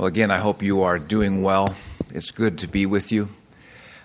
Well, 0.00 0.06
again, 0.06 0.30
I 0.30 0.38
hope 0.38 0.62
you 0.62 0.84
are 0.84 0.98
doing 0.98 1.42
well. 1.42 1.74
It's 2.08 2.30
good 2.30 2.56
to 2.60 2.68
be 2.68 2.86
with 2.86 3.12
you. 3.12 3.28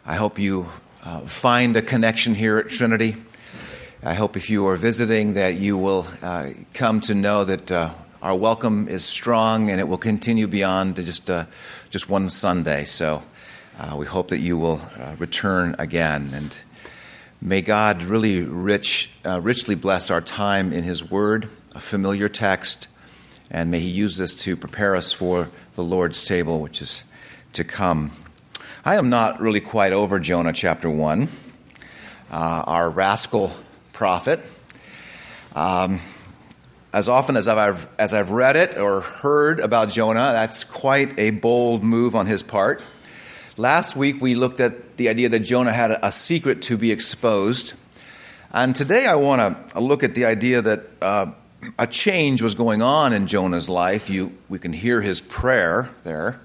I 0.05 0.15
hope 0.15 0.37
you 0.37 0.69
uh, 1.05 1.21
find 1.21 1.77
a 1.77 1.81
connection 1.81 2.35
here 2.35 2.57
at 2.57 2.67
Trinity. 2.67 3.15
I 4.03 4.13
hope 4.13 4.35
if 4.35 4.49
you 4.49 4.67
are 4.67 4.75
visiting 4.75 5.35
that 5.35 5.55
you 5.55 5.77
will 5.77 6.05
uh, 6.21 6.49
come 6.73 6.99
to 6.99 7.15
know 7.15 7.45
that 7.45 7.71
uh, 7.71 7.93
our 8.21 8.35
welcome 8.35 8.89
is 8.89 9.05
strong 9.05 9.69
and 9.69 9.79
it 9.79 9.87
will 9.87 9.97
continue 9.97 10.47
beyond 10.47 10.97
just 10.97 11.31
uh, 11.31 11.45
just 11.91 12.09
one 12.09 12.27
Sunday. 12.27 12.83
So 12.83 13.23
uh, 13.79 13.95
we 13.95 14.05
hope 14.05 14.27
that 14.31 14.39
you 14.39 14.57
will 14.57 14.81
uh, 14.99 15.15
return 15.17 15.77
again 15.79 16.31
and 16.33 16.53
may 17.39 17.61
God 17.61 18.03
really 18.03 18.41
rich 18.41 19.13
richly 19.23 19.75
bless 19.75 20.11
our 20.11 20.19
time 20.19 20.73
in 20.73 20.83
His 20.83 21.09
Word, 21.09 21.47
a 21.73 21.79
familiar 21.79 22.27
text, 22.27 22.89
and 23.49 23.71
may 23.71 23.79
He 23.79 23.91
use 23.91 24.17
this 24.17 24.35
to 24.43 24.57
prepare 24.57 24.97
us 24.97 25.13
for 25.13 25.49
the 25.75 25.83
Lord's 25.83 26.23
table, 26.23 26.61
which 26.61 26.81
is 26.81 27.03
to 27.51 27.65
come. 27.65 28.11
I 28.85 28.95
am 28.95 29.09
not 29.09 29.41
really 29.41 29.59
quite 29.59 29.91
over 29.91 30.19
Jonah 30.19 30.53
chapter 30.53 30.89
1, 30.89 31.27
uh, 32.31 32.63
our 32.65 32.89
rascal 32.89 33.51
prophet. 33.91 34.39
Um, 35.53 35.99
as 36.93 37.09
often 37.09 37.35
as 37.35 37.49
I've, 37.49 37.89
as 37.99 38.13
I've 38.13 38.31
read 38.31 38.55
it 38.55 38.77
or 38.77 39.01
heard 39.01 39.59
about 39.59 39.89
Jonah, 39.89 40.31
that's 40.31 40.63
quite 40.63 41.19
a 41.19 41.31
bold 41.31 41.83
move 41.83 42.15
on 42.15 42.25
his 42.25 42.41
part. 42.41 42.81
Last 43.57 43.97
week 43.97 44.21
we 44.21 44.33
looked 44.33 44.61
at 44.61 44.95
the 44.95 45.09
idea 45.09 45.27
that 45.27 45.39
Jonah 45.39 45.73
had 45.73 45.91
a 45.91 46.11
secret 46.11 46.61
to 46.63 46.77
be 46.77 46.91
exposed. 46.93 47.73
And 48.53 48.73
today 48.73 49.07
I 49.07 49.15
want 49.15 49.71
to 49.71 49.79
look 49.81 50.03
at 50.03 50.15
the 50.15 50.23
idea 50.23 50.61
that 50.61 50.83
uh, 51.01 51.31
a 51.77 51.87
change 51.87 52.41
was 52.41 52.55
going 52.55 52.81
on 52.81 53.13
in 53.13 53.27
Jonah's 53.27 53.69
life. 53.69 54.09
You, 54.09 54.37
we 54.49 54.59
can 54.59 54.73
hear 54.73 55.01
his 55.01 55.21
prayer 55.21 55.89
there 56.03 56.39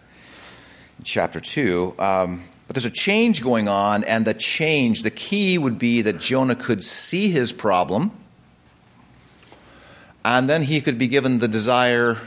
in 0.99 1.05
chapter 1.05 1.41
2. 1.41 1.95
Um, 1.99 2.45
but 2.67 2.77
there's 2.77 2.85
a 2.85 2.91
change 2.91 3.43
going 3.43 3.67
on, 3.67 4.05
and 4.05 4.25
the 4.25 4.35
change, 4.35 5.03
the 5.03 5.11
key 5.11 5.59
would 5.59 5.79
be 5.79 6.03
that 6.03 6.21
Jonah 6.21 6.55
could 6.55 6.85
see 6.85 7.31
his 7.31 7.53
problem, 7.53 8.13
and 10.25 10.49
then 10.49 10.63
he 10.63 10.81
could 10.81 10.97
be 10.97 11.09
given 11.09 11.41
the 11.41 11.49
desire 11.49 12.19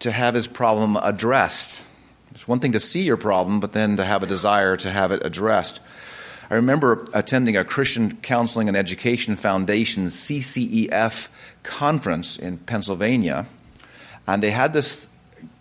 to 0.00 0.10
have 0.10 0.34
his 0.34 0.48
problem 0.48 0.96
addressed. 0.96 1.86
It's 2.32 2.48
one 2.48 2.58
thing 2.58 2.72
to 2.72 2.80
see 2.80 3.02
your 3.02 3.16
problem, 3.16 3.60
but 3.60 3.72
then 3.72 3.96
to 3.96 4.04
have 4.04 4.24
a 4.24 4.26
desire 4.26 4.76
to 4.78 4.90
have 4.90 5.12
it 5.12 5.24
addressed. 5.24 5.78
I 6.52 6.56
remember 6.56 7.08
attending 7.14 7.56
a 7.56 7.64
Christian 7.64 8.16
Counseling 8.16 8.68
and 8.68 8.76
Education 8.76 9.36
Foundation 9.36 10.04
CCEF 10.04 11.28
conference 11.62 12.36
in 12.36 12.58
Pennsylvania, 12.58 13.46
and 14.26 14.42
they 14.42 14.50
had 14.50 14.74
this 14.74 15.08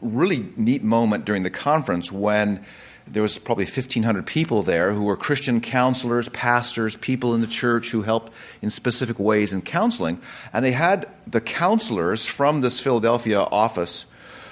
really 0.01 0.47
neat 0.57 0.83
moment 0.83 1.23
during 1.23 1.43
the 1.43 1.49
conference 1.49 2.11
when 2.11 2.65
there 3.07 3.23
was 3.23 3.37
probably 3.37 3.63
1500 3.63 4.25
people 4.25 4.63
there 4.63 4.93
who 4.93 5.03
were 5.03 5.17
christian 5.17 5.59
counselors 5.59 6.29
pastors 6.29 6.95
people 6.95 7.33
in 7.33 7.41
the 7.41 7.47
church 7.47 7.89
who 7.89 8.03
helped 8.03 8.31
in 8.61 8.69
specific 8.69 9.19
ways 9.19 9.53
in 9.53 9.61
counseling 9.61 10.19
and 10.53 10.63
they 10.63 10.71
had 10.71 11.07
the 11.25 11.41
counselors 11.41 12.27
from 12.27 12.61
this 12.61 12.79
philadelphia 12.79 13.39
office 13.39 14.05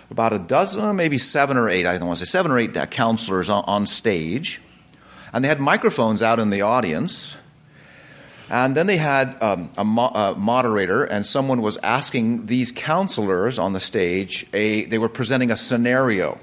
about 0.09 0.33
a 0.33 0.39
dozen 0.39 0.95
maybe 0.95 1.17
seven 1.17 1.57
or 1.57 1.69
eight 1.69 1.85
i 1.85 1.97
don't 1.97 2.07
want 2.07 2.19
to 2.19 2.25
say 2.25 2.29
seven 2.29 2.51
or 2.51 2.57
eight 2.57 2.75
uh, 2.75 2.85
counselors 2.87 3.49
on, 3.49 3.63
on 3.65 3.85
stage 3.87 4.59
and 5.33 5.43
they 5.43 5.47
had 5.49 5.59
microphones 5.59 6.21
out 6.21 6.39
in 6.39 6.49
the 6.49 6.61
audience 6.61 7.35
and 8.49 8.75
then 8.75 8.87
they 8.87 8.97
had 8.97 9.37
um, 9.41 9.69
a, 9.77 9.85
mo- 9.85 10.11
a, 10.13 10.33
moderator, 10.35 11.03
and 11.03 11.25
someone 11.25 11.61
was 11.61 11.77
asking 11.77 12.47
these 12.47 12.71
counselors 12.71 13.59
on 13.59 13.73
the 13.73 13.79
stage, 13.79 14.47
a, 14.53 14.85
they 14.85 14.97
were 14.97 15.09
presenting 15.09 15.51
a 15.51 15.55
scenario. 15.55 16.39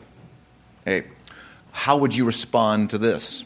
A, 0.86 1.04
how 1.72 1.98
would 1.98 2.14
you 2.14 2.24
respond 2.24 2.90
to 2.90 2.98
this? 2.98 3.44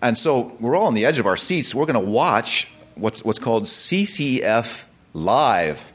And 0.00 0.16
so 0.16 0.56
we're 0.60 0.76
all 0.76 0.86
on 0.86 0.94
the 0.94 1.04
edge 1.04 1.18
of 1.18 1.26
our 1.26 1.36
seats. 1.36 1.74
We're 1.74 1.86
going 1.86 2.02
to 2.02 2.10
watch 2.10 2.72
what's, 2.94 3.24
what's 3.24 3.40
called 3.40 3.64
CCEF 3.64 4.86
Live. 5.14 5.92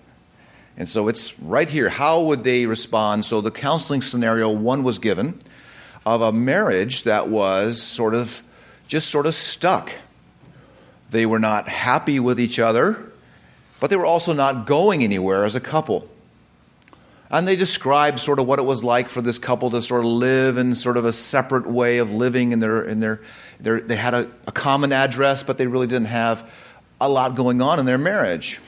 And 0.75 0.89
so 0.89 1.07
it's 1.07 1.39
right 1.39 1.69
here. 1.69 1.89
How 1.89 2.21
would 2.23 2.43
they 2.43 2.65
respond? 2.65 3.23
So 3.25 3.39
the 3.39 3.51
counseling 3.51 4.01
scenario 4.01 4.49
one 4.51 4.83
was 4.83 4.99
given 4.99 5.39
of 6.05 6.21
a 6.21 6.31
marriage 6.31 7.03
that 7.03 7.29
was 7.29 7.81
sort 7.81 8.15
of 8.15 8.43
just 8.87 9.09
sort 9.09 9.25
of 9.25 9.35
stuck 9.35 9.91
they 11.11 11.25
were 11.25 11.39
not 11.39 11.67
happy 11.67 12.19
with 12.19 12.39
each 12.39 12.59
other, 12.59 13.11
but 13.79 13.89
they 13.89 13.95
were 13.95 14.05
also 14.05 14.33
not 14.33 14.65
going 14.65 15.03
anywhere 15.03 15.43
as 15.43 15.55
a 15.55 15.59
couple. 15.59 16.07
And 17.31 17.47
they 17.47 17.55
described 17.55 18.19
sort 18.19 18.39
of 18.39 18.47
what 18.47 18.59
it 18.59 18.65
was 18.65 18.83
like 18.83 19.07
for 19.07 19.21
this 19.21 19.37
couple 19.37 19.69
to 19.71 19.81
sort 19.81 20.01
of 20.01 20.07
live 20.07 20.57
in 20.57 20.73
sort 20.75 20.97
of 20.97 21.05
a 21.05 21.13
separate 21.13 21.67
way 21.67 21.99
of 21.99 22.11
living 22.11 22.51
in 22.51 22.59
their 22.59 22.83
in 22.83 22.99
their, 22.99 23.21
their 23.59 23.79
they 23.81 23.95
had 23.95 24.15
a, 24.15 24.31
a 24.47 24.51
common 24.51 24.91
address, 24.91 25.43
but 25.43 25.57
they 25.57 25.67
really 25.67 25.85
didn't 25.85 26.07
have 26.07 26.51
a 26.99 27.07
lot 27.07 27.35
going 27.35 27.61
on 27.61 27.79
in 27.79 27.85
their 27.85 27.99
marriage. 27.99 28.59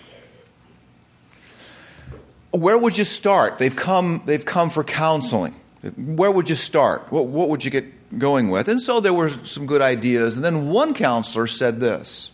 Where 2.52 2.78
would 2.78 2.98
you 2.98 3.06
start? 3.06 3.58
They've 3.59 3.75
come, 3.75 4.22
they've 4.25 4.46
come 4.46 4.69
for 4.69 4.84
counseling. 4.84 5.56
Where 5.97 6.31
would 6.31 6.50
you 6.50 6.56
start? 6.56 7.12
What, 7.12 7.28
what 7.28 7.50
would 7.50 7.66
you 7.66 7.72
get 7.72 8.19
going 8.19 8.50
with? 8.50 8.68
And 8.68 8.81
so 8.81 9.00
there 9.00 9.14
were 9.14 9.30
some 9.30 9.66
good 9.66 9.81
ideas. 9.81 10.36
And 10.36 10.46
then 10.46 10.69
one 10.69 10.94
counselor 10.94 11.47
said 11.47 11.80
this 11.80 12.31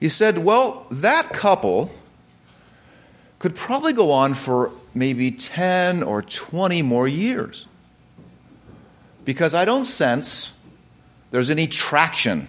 he 0.00 0.08
said, 0.08 0.38
Well, 0.38 0.86
that 0.90 1.28
couple 1.28 1.90
could 3.38 3.54
probably 3.54 3.92
go 3.92 4.10
on 4.10 4.34
for 4.34 4.72
maybe 4.94 5.30
10 5.30 6.02
or 6.02 6.22
20 6.22 6.82
more 6.82 7.06
years 7.06 7.66
because 9.24 9.54
I 9.54 9.64
don't 9.64 9.84
sense 9.84 10.52
there's 11.30 11.50
any 11.50 11.66
traction 11.66 12.48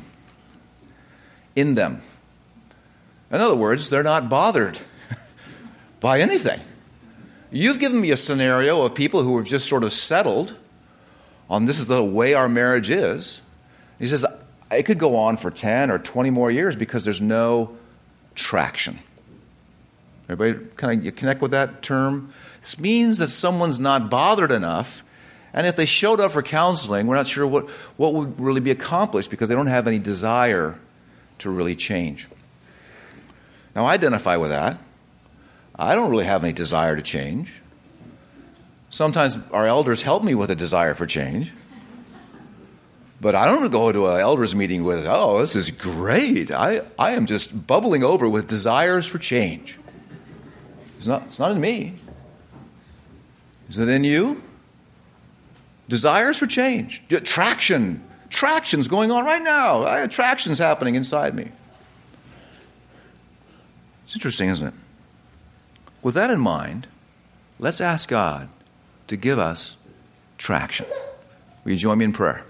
in 1.56 1.76
them. 1.76 2.02
In 3.30 3.40
other 3.40 3.56
words, 3.56 3.90
they're 3.90 4.04
not 4.04 4.30
bothered 4.30 4.80
by 6.00 6.20
anything. 6.20 6.60
You've 7.52 7.80
given 7.80 8.00
me 8.00 8.12
a 8.12 8.18
scenario 8.18 8.82
of 8.82 8.96
people 8.96 9.24
who 9.24 9.38
have 9.38 9.46
just 9.46 9.68
sort 9.68 9.84
of 9.84 9.92
settled 9.92 10.56
on 11.50 11.66
this 11.66 11.80
is 11.80 11.88
the 11.88 12.04
way 12.04 12.34
our 12.34 12.48
marriage 12.48 12.90
is. 12.90 13.42
He 14.00 14.08
says, 14.08 14.26
it 14.72 14.84
could 14.84 14.98
go 14.98 15.18
on 15.18 15.36
for 15.36 15.52
10 15.52 15.92
or 15.92 16.00
20 16.00 16.30
more 16.30 16.50
years 16.50 16.78
because 16.78 17.04
there's 17.04 17.20
no 17.20 17.78
traction. 18.36 19.00
Everybody 20.30 20.66
kind 20.78 21.06
of 21.06 21.16
connect 21.18 21.42
with 21.42 21.52
that 21.52 21.82
term? 21.82 22.34
This 22.62 22.80
means 22.80 23.18
that 23.18 23.28
someone's 23.30 23.82
not 23.82 24.10
bothered 24.10 24.52
enough, 24.52 25.04
and 25.54 25.68
if 25.68 25.76
they 25.76 25.86
showed 25.86 26.22
up 26.22 26.32
for 26.32 26.42
counseling, 26.42 27.06
we're 27.08 27.16
not 27.16 27.28
sure 27.28 27.46
what, 27.46 27.70
what 27.98 28.14
would 28.14 28.40
really 28.40 28.62
be 28.62 28.72
accomplished 28.72 29.30
because 29.30 29.50
they 29.50 29.56
don't 29.56 29.68
have 29.68 29.88
any 29.88 30.00
desire 30.00 30.80
to 31.40 31.50
really 31.50 31.76
change. 31.76 32.30
Now, 33.76 33.86
I 33.86 33.94
identify 33.96 34.38
with 34.38 34.52
that. 34.52 34.78
I 35.82 35.96
don't 35.96 36.12
really 36.12 36.26
have 36.26 36.44
any 36.44 36.54
desire 36.54 36.96
to 36.96 37.02
change. 37.02 37.52
Sometimes 38.92 39.38
our 39.52 39.66
elders 39.66 40.04
help 40.04 40.24
me 40.24 40.36
with 40.36 40.52
a 40.52 40.56
desire 40.56 40.94
for 40.94 41.08
change. 41.08 41.52
But 43.20 43.36
I 43.36 43.46
don't 43.46 43.72
go 43.72 43.92
to 43.92 44.08
an 44.08 44.22
elders 44.22 44.56
meeting 44.56 44.84
with, 44.84 45.06
oh, 45.08 45.42
this 45.42 45.56
is 45.56 45.72
great. 45.72 46.52
I, 46.52 46.82
I 47.00 47.12
am 47.12 47.26
just 47.26 47.66
bubbling 47.66 48.04
over 48.04 48.30
with 48.30 48.48
desires 48.48 49.08
for 49.08 49.18
change. 49.18 49.80
It's 50.98 51.08
not, 51.08 51.24
it's 51.24 51.40
not 51.40 51.52
in 51.52 51.60
me. 51.60 51.96
Is 53.70 53.80
it 53.80 53.90
in 53.90 54.04
you? 54.04 54.44
Desires 55.90 56.38
for 56.38 56.46
change. 56.46 57.04
Traction. 57.08 58.04
Traction's 58.30 58.88
going 58.88 59.12
on 59.12 59.26
right 59.26 59.42
now. 59.42 60.04
Attraction's 60.04 60.60
happening 60.60 60.96
inside 60.96 61.34
me. 61.34 61.52
It's 64.06 64.16
interesting, 64.16 64.50
isn't 64.50 64.68
it? 64.68 64.74
With 66.02 66.16
that 66.16 66.32
in 66.32 66.40
mind, 66.40 66.88
let's 67.60 67.80
ask 67.80 68.10
God 68.10 68.50
to 69.08 69.16
give 69.16 69.38
us 69.38 69.78
traction. 70.38 70.88
Will 71.64 71.74
you 71.74 71.78
join 71.78 72.00
me 72.00 72.06
in 72.06 72.14
prayer? 72.14 72.44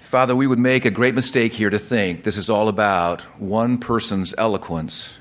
Father, 0.00 0.34
we 0.36 0.46
would 0.46 0.58
make 0.58 0.84
a 0.84 0.90
great 0.90 1.14
mistake 1.14 1.52
here 1.52 1.70
to 1.70 1.78
think 1.78 2.24
this 2.24 2.36
is 2.36 2.50
all 2.50 2.68
about 2.68 3.20
one 3.40 3.78
person's 3.78 4.34
eloquence, 4.36 5.16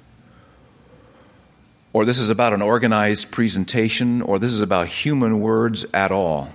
or 1.93 2.05
this 2.05 2.19
is 2.19 2.29
about 2.29 2.53
an 2.53 2.61
organized 2.61 3.31
presentation, 3.31 4.21
or 4.21 4.39
this 4.39 4.51
is 4.51 4.61
about 4.61 4.87
human 4.87 5.39
words 5.39 5.85
at 5.93 6.11
all. 6.11 6.49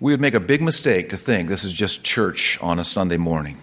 We 0.00 0.12
would 0.12 0.20
make 0.20 0.34
a 0.34 0.40
big 0.40 0.62
mistake 0.62 1.08
to 1.10 1.16
think 1.16 1.48
this 1.48 1.64
is 1.64 1.72
just 1.72 2.04
church 2.04 2.58
on 2.62 2.78
a 2.78 2.84
Sunday 2.84 3.16
morning. 3.16 3.58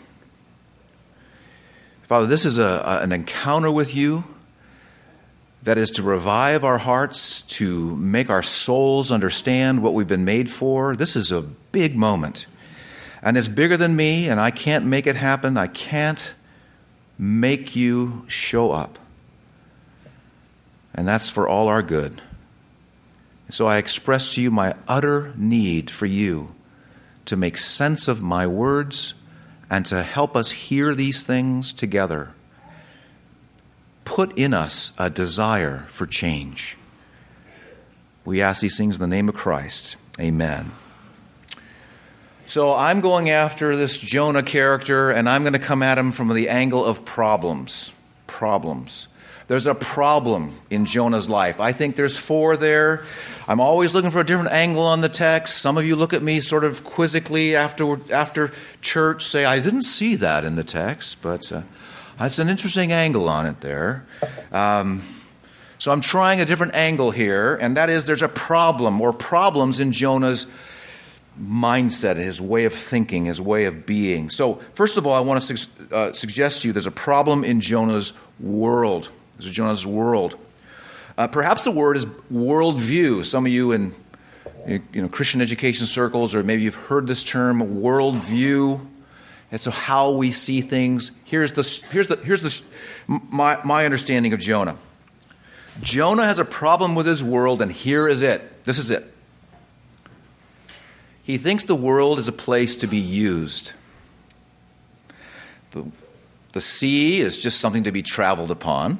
Father, 2.11 2.27
this 2.27 2.43
is 2.43 2.57
a, 2.57 2.63
a, 2.63 2.99
an 3.03 3.13
encounter 3.13 3.71
with 3.71 3.95
you 3.95 4.25
that 5.63 5.77
is 5.77 5.89
to 5.91 6.03
revive 6.03 6.65
our 6.65 6.77
hearts, 6.77 7.43
to 7.43 7.95
make 7.95 8.29
our 8.29 8.43
souls 8.43 9.13
understand 9.13 9.81
what 9.81 9.93
we've 9.93 10.09
been 10.09 10.25
made 10.25 10.51
for. 10.51 10.93
This 10.97 11.15
is 11.15 11.31
a 11.31 11.41
big 11.41 11.95
moment. 11.95 12.47
And 13.21 13.37
it's 13.37 13.47
bigger 13.47 13.77
than 13.77 13.95
me, 13.95 14.27
and 14.27 14.41
I 14.41 14.51
can't 14.51 14.85
make 14.85 15.07
it 15.07 15.15
happen. 15.15 15.55
I 15.55 15.67
can't 15.67 16.35
make 17.17 17.77
you 17.77 18.25
show 18.27 18.71
up. 18.71 18.99
And 20.93 21.07
that's 21.07 21.29
for 21.29 21.47
all 21.47 21.69
our 21.69 21.81
good. 21.81 22.21
So 23.51 23.67
I 23.67 23.77
express 23.77 24.35
to 24.35 24.41
you 24.41 24.51
my 24.51 24.75
utter 24.85 25.31
need 25.37 25.89
for 25.89 26.07
you 26.07 26.55
to 27.23 27.37
make 27.37 27.55
sense 27.55 28.09
of 28.09 28.21
my 28.21 28.45
words 28.45 29.13
and 29.71 29.85
to 29.85 30.03
help 30.03 30.35
us 30.35 30.51
hear 30.51 30.93
these 30.93 31.23
things 31.23 31.71
together. 31.71 32.33
Put 34.03 34.37
in 34.37 34.53
us 34.53 34.91
a 34.99 35.09
desire 35.09 35.85
for 35.87 36.05
change. 36.05 36.77
We 38.25 38.41
ask 38.41 38.61
these 38.61 38.77
things 38.77 38.97
in 38.97 39.01
the 39.01 39.07
name 39.07 39.29
of 39.29 39.35
Christ. 39.35 39.95
Amen. 40.19 40.73
So 42.45 42.73
I'm 42.75 42.99
going 42.99 43.29
after 43.29 43.77
this 43.77 43.97
Jonah 43.97 44.43
character, 44.43 45.09
and 45.09 45.29
I'm 45.29 45.43
going 45.43 45.53
to 45.53 45.59
come 45.59 45.81
at 45.81 45.97
him 45.97 46.11
from 46.11 46.27
the 46.27 46.49
angle 46.49 46.83
of 46.83 47.05
problems. 47.05 47.93
Problems. 48.27 49.07
There's 49.51 49.67
a 49.67 49.75
problem 49.75 50.57
in 50.69 50.85
Jonah's 50.85 51.27
life. 51.27 51.59
I 51.59 51.73
think 51.73 51.97
there's 51.97 52.15
four 52.15 52.55
there. 52.55 53.03
I'm 53.49 53.59
always 53.59 53.93
looking 53.93 54.09
for 54.09 54.21
a 54.21 54.25
different 54.25 54.53
angle 54.53 54.83
on 54.83 55.01
the 55.01 55.09
text. 55.09 55.61
Some 55.61 55.77
of 55.77 55.85
you 55.85 55.97
look 55.97 56.13
at 56.13 56.23
me 56.23 56.39
sort 56.39 56.63
of 56.63 56.85
quizzically 56.85 57.53
after, 57.53 57.99
after 58.13 58.53
church, 58.79 59.25
say, 59.25 59.43
I 59.43 59.59
didn't 59.59 59.81
see 59.81 60.15
that 60.15 60.45
in 60.45 60.55
the 60.55 60.63
text, 60.63 61.21
but 61.21 61.51
uh, 61.51 61.63
that's 62.17 62.39
an 62.39 62.47
interesting 62.47 62.93
angle 62.93 63.27
on 63.27 63.45
it 63.45 63.59
there. 63.59 64.05
Um, 64.53 65.01
so 65.79 65.91
I'm 65.91 65.99
trying 65.99 66.39
a 66.39 66.45
different 66.45 66.73
angle 66.73 67.11
here, 67.11 67.55
and 67.55 67.75
that 67.75 67.89
is 67.89 68.05
there's 68.05 68.21
a 68.21 68.29
problem 68.29 69.01
or 69.01 69.11
problems 69.11 69.81
in 69.81 69.91
Jonah's 69.91 70.47
mindset, 71.37 72.15
his 72.15 72.39
way 72.39 72.63
of 72.63 72.73
thinking, 72.73 73.25
his 73.25 73.41
way 73.41 73.65
of 73.65 73.85
being. 73.85 74.29
So, 74.29 74.61
first 74.75 74.95
of 74.95 75.05
all, 75.05 75.13
I 75.13 75.19
want 75.19 75.41
to 75.41 75.57
su- 75.57 75.69
uh, 75.91 76.13
suggest 76.13 76.61
to 76.61 76.69
you 76.69 76.73
there's 76.73 76.87
a 76.87 76.91
problem 76.91 77.43
in 77.43 77.59
Jonah's 77.59 78.13
world. 78.39 79.09
This 79.41 79.49
is 79.49 79.55
Jonah's 79.55 79.87
world. 79.87 80.37
Uh, 81.17 81.25
perhaps 81.27 81.63
the 81.63 81.71
word 81.71 81.97
is 81.97 82.05
worldview. 82.31 83.25
Some 83.25 83.47
of 83.47 83.51
you 83.51 83.71
in 83.71 83.95
you 84.67 84.83
know, 84.93 85.09
Christian 85.09 85.41
education 85.41 85.87
circles, 85.87 86.35
or 86.35 86.43
maybe 86.43 86.61
you've 86.61 86.75
heard 86.75 87.07
this 87.07 87.23
term, 87.23 87.81
worldview. 87.81 88.85
And 89.51 89.59
so, 89.59 89.71
how 89.71 90.11
we 90.11 90.29
see 90.29 90.61
things. 90.61 91.11
Here's 91.25 91.53
the, 91.53 91.63
here's 91.91 92.07
the, 92.07 92.17
here's 92.17 92.43
the, 92.43 92.61
my, 93.07 93.59
my 93.65 93.83
understanding 93.83 94.31
of 94.31 94.39
Jonah. 94.39 94.77
Jonah 95.81 96.25
has 96.25 96.37
a 96.37 96.45
problem 96.45 96.93
with 96.93 97.07
his 97.07 97.23
world, 97.23 97.63
and 97.63 97.71
here 97.71 98.07
is 98.07 98.21
it. 98.21 98.63
This 98.65 98.77
is 98.77 98.91
it. 98.91 99.11
He 101.23 101.39
thinks 101.39 101.63
the 101.63 101.73
world 101.73 102.19
is 102.19 102.27
a 102.27 102.31
place 102.31 102.75
to 102.75 102.85
be 102.85 102.99
used. 102.99 103.71
The, 105.71 105.87
the 106.51 106.61
sea 106.61 107.21
is 107.21 107.41
just 107.41 107.59
something 107.59 107.83
to 107.85 107.91
be 107.91 108.03
traveled 108.03 108.51
upon 108.51 108.99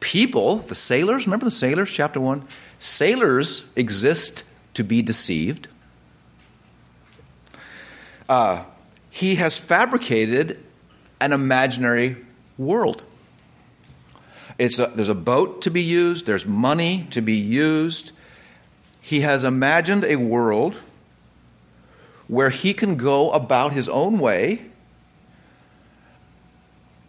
people, 0.00 0.56
the 0.56 0.74
sailors, 0.74 1.26
remember 1.26 1.44
the 1.44 1.50
sailors, 1.50 1.90
chapter 1.90 2.20
1? 2.20 2.46
Sailors 2.78 3.64
exist 3.74 4.44
to 4.74 4.84
be 4.84 5.02
deceived. 5.02 5.68
Uh, 8.28 8.64
he 9.10 9.36
has 9.36 9.56
fabricated 9.56 10.62
an 11.20 11.32
imaginary 11.32 12.16
world. 12.58 13.02
It's 14.58 14.78
a, 14.78 14.86
there's 14.86 15.08
a 15.08 15.14
boat 15.14 15.62
to 15.62 15.70
be 15.70 15.82
used, 15.82 16.26
there's 16.26 16.46
money 16.46 17.06
to 17.10 17.20
be 17.20 17.34
used. 17.34 18.12
He 19.00 19.20
has 19.20 19.44
imagined 19.44 20.04
a 20.04 20.16
world 20.16 20.76
where 22.26 22.50
he 22.50 22.74
can 22.74 22.96
go 22.96 23.30
about 23.30 23.72
his 23.72 23.88
own 23.88 24.18
way 24.18 24.62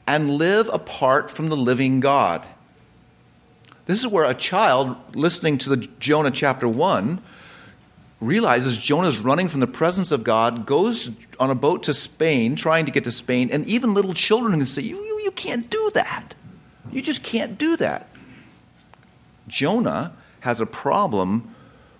and 0.05 0.29
live 0.29 0.69
apart 0.71 1.31
from 1.31 1.49
the 1.49 1.57
living 1.57 1.99
God. 1.99 2.45
This 3.87 3.99
is 3.99 4.07
where 4.07 4.25
a 4.25 4.33
child 4.33 4.97
listening 5.15 5.57
to 5.59 5.69
the 5.69 5.77
Jonah 5.77 6.29
chapter 6.29 6.67
1 6.67 7.21
realizes 8.19 8.77
Jonah's 8.77 9.17
running 9.17 9.47
from 9.47 9.61
the 9.61 9.67
presence 9.67 10.11
of 10.11 10.25
God, 10.25 10.65
goes 10.65 11.11
on 11.39 11.49
a 11.49 11.55
boat 11.55 11.83
to 11.83 11.93
Spain, 11.93 12.57
trying 12.57 12.85
to 12.85 12.91
get 12.91 13.05
to 13.05 13.11
Spain, 13.11 13.49
and 13.49 13.65
even 13.65 13.93
little 13.93 14.13
children 14.13 14.57
can 14.57 14.67
say, 14.67 14.81
You, 14.81 15.01
you, 15.01 15.21
you 15.23 15.31
can't 15.31 15.69
do 15.69 15.91
that. 15.93 16.33
You 16.91 17.01
just 17.01 17.23
can't 17.23 17.57
do 17.57 17.77
that. 17.77 18.09
Jonah 19.47 20.13
has 20.41 20.59
a 20.59 20.65
problem 20.65 21.55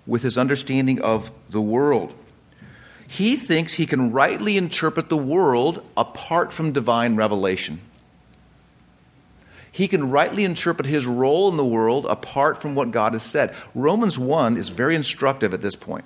with 0.05 0.23
his 0.23 0.37
understanding 0.37 1.01
of 1.01 1.31
the 1.49 1.61
world. 1.61 2.13
He 3.07 3.37
thinks 3.37 3.75
he 3.75 3.85
can 3.85 4.11
rightly 4.11 4.57
interpret 4.57 5.07
the 5.07 5.15
world 5.15 5.81
apart 5.95 6.51
from 6.51 6.73
divine 6.73 7.15
revelation 7.15 7.79
he 9.77 9.87
can 9.87 10.09
rightly 10.09 10.43
interpret 10.43 10.87
his 10.87 11.05
role 11.05 11.47
in 11.51 11.55
the 11.55 11.63
world 11.63 12.07
apart 12.07 12.59
from 12.59 12.73
what 12.73 12.89
God 12.89 13.13
has 13.13 13.21
said. 13.21 13.53
Romans 13.75 14.17
1 14.17 14.57
is 14.57 14.69
very 14.69 14.95
instructive 14.95 15.53
at 15.53 15.61
this 15.61 15.75
point. 15.75 16.03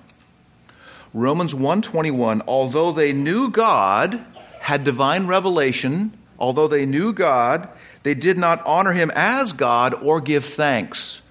Romans 1.13 1.53
1:21 1.53 2.41
although 2.47 2.91
they 2.91 3.13
knew 3.13 3.49
God 3.49 4.25
had 4.61 4.83
divine 4.83 5.25
revelation 5.25 6.11
although 6.37 6.67
they 6.67 6.85
knew 6.85 7.13
God 7.13 7.69
they 8.03 8.13
did 8.13 8.37
not 8.37 8.61
honor 8.65 8.91
him 8.91 9.09
as 9.15 9.53
God 9.53 9.93
or 9.93 10.19
give 10.19 10.43
thanks 10.43 11.21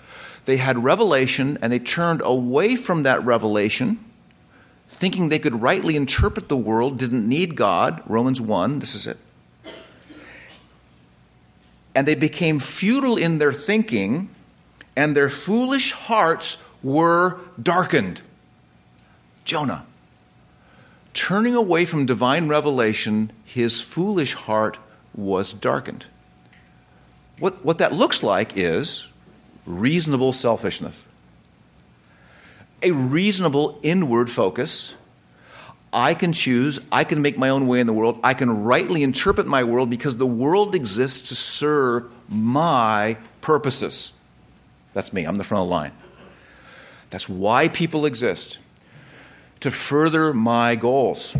they 0.46 0.56
had 0.56 0.82
revelation 0.82 1.58
and 1.60 1.70
they 1.70 1.78
turned 1.78 2.22
away 2.24 2.74
from 2.74 3.02
that 3.02 3.22
revelation 3.22 4.02
thinking 4.88 5.28
they 5.28 5.38
could 5.38 5.60
rightly 5.60 5.94
interpret 5.94 6.48
the 6.48 6.56
world 6.56 6.98
didn't 6.98 7.28
need 7.28 7.54
God 7.54 8.02
Romans 8.06 8.40
1 8.40 8.78
this 8.78 8.94
is 8.94 9.06
it 9.06 9.18
and 11.94 12.06
they 12.06 12.14
became 12.14 12.60
futile 12.60 13.16
in 13.16 13.38
their 13.38 13.52
thinking, 13.52 14.30
and 14.96 15.16
their 15.16 15.30
foolish 15.30 15.92
hearts 15.92 16.62
were 16.82 17.40
darkened. 17.60 18.22
Jonah. 19.44 19.86
Turning 21.12 21.56
away 21.56 21.84
from 21.84 22.06
divine 22.06 22.46
revelation, 22.46 23.32
his 23.44 23.80
foolish 23.80 24.34
heart 24.34 24.78
was 25.14 25.52
darkened. 25.52 26.06
What, 27.40 27.64
what 27.64 27.78
that 27.78 27.92
looks 27.92 28.22
like 28.22 28.56
is 28.56 29.08
reasonable 29.66 30.32
selfishness, 30.32 31.08
a 32.82 32.92
reasonable 32.92 33.80
inward 33.82 34.30
focus 34.30 34.94
I 35.92 36.14
can 36.14 36.32
choose, 36.32 36.80
I 36.92 37.04
can 37.04 37.20
make 37.20 37.36
my 37.36 37.48
own 37.48 37.66
way 37.66 37.80
in 37.80 37.86
the 37.86 37.92
world, 37.92 38.20
I 38.22 38.34
can 38.34 38.62
rightly 38.62 39.02
interpret 39.02 39.46
my 39.46 39.64
world 39.64 39.90
because 39.90 40.16
the 40.16 40.26
world 40.26 40.74
exists 40.74 41.28
to 41.28 41.34
serve 41.34 42.10
my 42.28 43.16
purposes. 43.40 44.12
That's 44.94 45.12
me, 45.12 45.24
I'm 45.24 45.36
the 45.36 45.44
front 45.44 45.62
of 45.62 45.68
the 45.68 45.74
line. 45.74 45.92
That's 47.10 47.28
why 47.28 47.68
people 47.68 48.06
exist, 48.06 48.58
to 49.60 49.70
further 49.70 50.32
my 50.32 50.76
goals. 50.76 51.36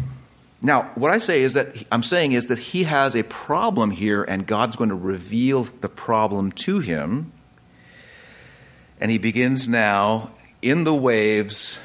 Now, 0.63 0.91
what 0.95 1.11
I 1.11 1.19
say 1.19 1.43
is 1.43 1.55
that 1.55 1.75
I'm 1.91 2.03
saying 2.03 2.33
is 2.33 2.49
that 2.49 2.59
he 2.59 2.83
has 2.83 3.15
a 3.15 3.23
problem 3.23 3.93
here, 3.93 4.23
and 4.25 4.47
God's 4.47 4.77
going 4.77 4.91
to 4.91 4.97
reveal 4.97 5.65
the 5.65 5.89
problem 5.89 6.53
to 6.53 6.81
him. 6.81 7.33
And 9.01 9.11
he 9.11 9.17
begins 9.17 9.69
now 9.69 10.33
in 10.61 10.85
the 10.85 10.95
waves 10.95 11.79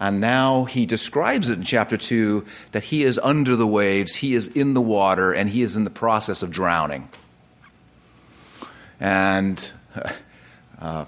and 0.00 0.18
now 0.18 0.64
he 0.64 0.86
describes 0.86 1.50
it 1.50 1.58
in 1.58 1.64
chapter 1.64 1.98
2 1.98 2.46
that 2.72 2.84
he 2.84 3.04
is 3.04 3.20
under 3.22 3.54
the 3.54 3.66
waves, 3.66 4.16
he 4.16 4.34
is 4.34 4.48
in 4.48 4.72
the 4.72 4.80
water, 4.80 5.32
and 5.34 5.50
he 5.50 5.60
is 5.60 5.76
in 5.76 5.84
the 5.84 5.90
process 5.90 6.42
of 6.42 6.50
drowning. 6.50 7.10
And 8.98 9.72
uh, 10.80 11.04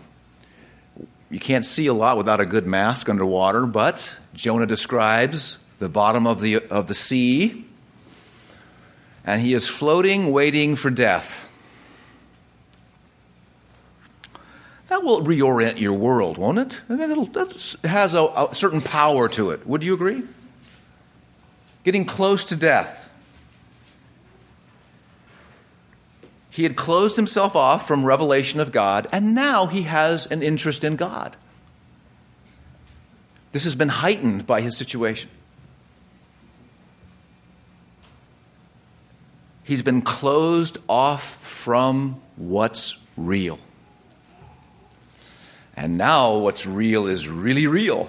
you 1.31 1.41
can't 1.41 1.65
see 1.65 1.87
a 1.87 1.95
lot 1.95 2.19
without 2.19 2.41
a 2.41 2.47
good 2.47 2.67
mask 2.67 3.09
underwater, 3.09 3.65
but 3.65 4.19
Jonah 4.35 4.67
describes 4.67 5.65
the 5.79 5.89
bottom 5.89 6.27
of 6.27 6.43
the, 6.43 6.63
of 6.69 6.87
the 6.87 6.95
sea, 6.95 7.65
and 9.25 9.41
he 9.41 9.55
is 9.55 9.69
floating, 9.69 10.31
waiting 10.31 10.77
for 10.77 10.91
death. 10.91 11.49
That 14.93 15.03
will 15.03 15.23
reorient 15.23 15.81
your 15.81 15.95
world, 15.95 16.37
won't 16.37 16.59
it? 16.59 16.77
That 16.87 17.79
has 17.83 18.13
a, 18.13 18.25
a 18.25 18.55
certain 18.55 18.83
power 18.83 19.27
to 19.31 19.49
it. 19.49 19.67
Would 19.67 19.83
you 19.83 19.95
agree? 19.95 20.23
Getting 21.83 22.05
close 22.05 22.45
to 22.45 22.57
death. 22.57 23.11
He 26.51 26.65
had 26.65 26.77
closed 26.77 27.17
himself 27.17 27.57
off 27.57 27.89
from 27.89 28.05
revelation 28.05 28.61
of 28.61 28.71
God, 28.71 29.07
and 29.11 29.35
now 29.35 29.65
he 29.65 29.83
has 29.85 30.27
an 30.27 30.43
interest 30.43 30.85
in 30.85 30.97
God. 30.97 31.37
This 33.53 33.65
has 33.65 33.75
been 33.75 33.89
heightened 33.89 34.47
by 34.47 34.61
his 34.61 34.77
situation. 34.77 35.31
He's 39.65 39.83
been 39.83 40.03
closed 40.03 40.77
off 40.87 41.37
from 41.43 42.21
what's 42.37 42.99
real. 43.17 43.59
And 45.77 45.97
now 45.97 46.37
what's 46.37 46.67
real 46.67 47.07
is 47.07 47.29
really 47.29 47.67
real. 47.67 48.09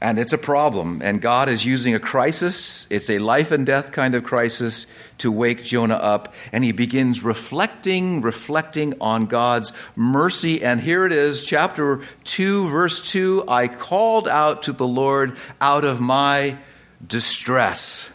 And 0.00 0.18
it's 0.18 0.34
a 0.34 0.38
problem. 0.38 1.00
And 1.02 1.22
God 1.22 1.48
is 1.48 1.64
using 1.64 1.94
a 1.94 1.98
crisis, 1.98 2.86
it's 2.90 3.08
a 3.08 3.18
life 3.18 3.50
and 3.50 3.64
death 3.64 3.90
kind 3.90 4.14
of 4.14 4.22
crisis, 4.22 4.86
to 5.16 5.32
wake 5.32 5.64
Jonah 5.64 5.94
up. 5.94 6.34
And 6.52 6.62
he 6.62 6.72
begins 6.72 7.22
reflecting, 7.22 8.20
reflecting 8.20 8.92
on 9.00 9.24
God's 9.24 9.72
mercy. 9.96 10.62
And 10.62 10.80
here 10.82 11.06
it 11.06 11.12
is, 11.12 11.46
chapter 11.46 12.02
2, 12.24 12.68
verse 12.68 13.10
2 13.12 13.44
I 13.48 13.66
called 13.66 14.28
out 14.28 14.64
to 14.64 14.74
the 14.74 14.86
Lord 14.86 15.38
out 15.58 15.86
of 15.86 16.02
my 16.02 16.58
distress. 17.06 18.10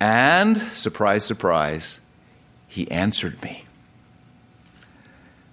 And, 0.00 0.56
surprise, 0.58 1.24
surprise, 1.24 2.00
he 2.66 2.90
answered 2.90 3.40
me. 3.44 3.61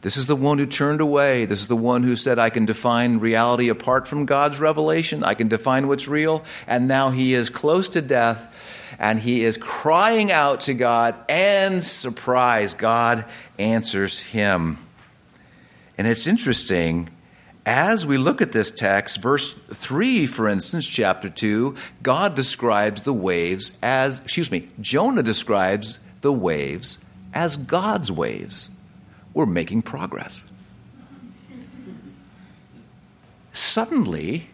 This 0.01 0.15
is 0.15 0.27
the 0.27 0.36
one 0.36 0.60
who 0.60 0.65
turned 0.65 1.01
away. 1.01 1.46
This 1.46 1.60
is 1.60 1.68
the 1.68 1.75
one 1.75 2.03
who 2.03 2.15
said, 2.15 2.39
I 2.39 2.50
can 2.50 2.65
define 2.65 3.18
reality 3.18 3.68
apart 3.68 4.08
from 4.08 4.25
God's 4.25 4.60
revelation. 4.60 5.24
I 5.24 5.34
can 5.34 5.50
define 5.50 5.89
what's 5.89 6.08
real. 6.08 6.44
And 6.68 6.88
now 6.88 7.10
he 7.10 7.34
is 7.34 7.50
close 7.50 7.89
to 7.89 8.01
death 8.01 8.96
and 8.98 9.20
he 9.20 9.44
is 9.44 9.58
crying 9.58 10.32
out 10.32 10.62
to 10.62 10.74
God, 10.74 11.15
and 11.29 11.84
surprise, 11.84 12.74
God 12.74 13.25
answers 13.58 14.20
him. 14.20 14.77
And 15.98 16.08
it's 16.08 16.27
interesting. 16.27 17.10
As 17.65 18.06
we 18.06 18.18
look 18.18 18.41
at 18.41 18.51
this 18.51 18.72
text, 18.72 19.22
verse 19.22 19.53
3, 19.53 20.25
for 20.25 20.48
instance, 20.48 20.88
chapter 20.88 21.29
2, 21.29 21.75
God 22.01 22.36
describes 22.36 23.03
the 23.03 23.13
waves 23.13 23.77
as, 23.84 24.20
excuse 24.20 24.51
me, 24.51 24.70
Jonah 24.82 25.24
describes 25.24 26.00
the 26.22 26.34
waves 26.34 26.98
as 27.34 27.56
God's 27.58 28.12
waves 28.12 28.70
we're 29.33 29.45
making 29.45 29.81
progress. 29.81 30.45
Suddenly, 33.53 34.48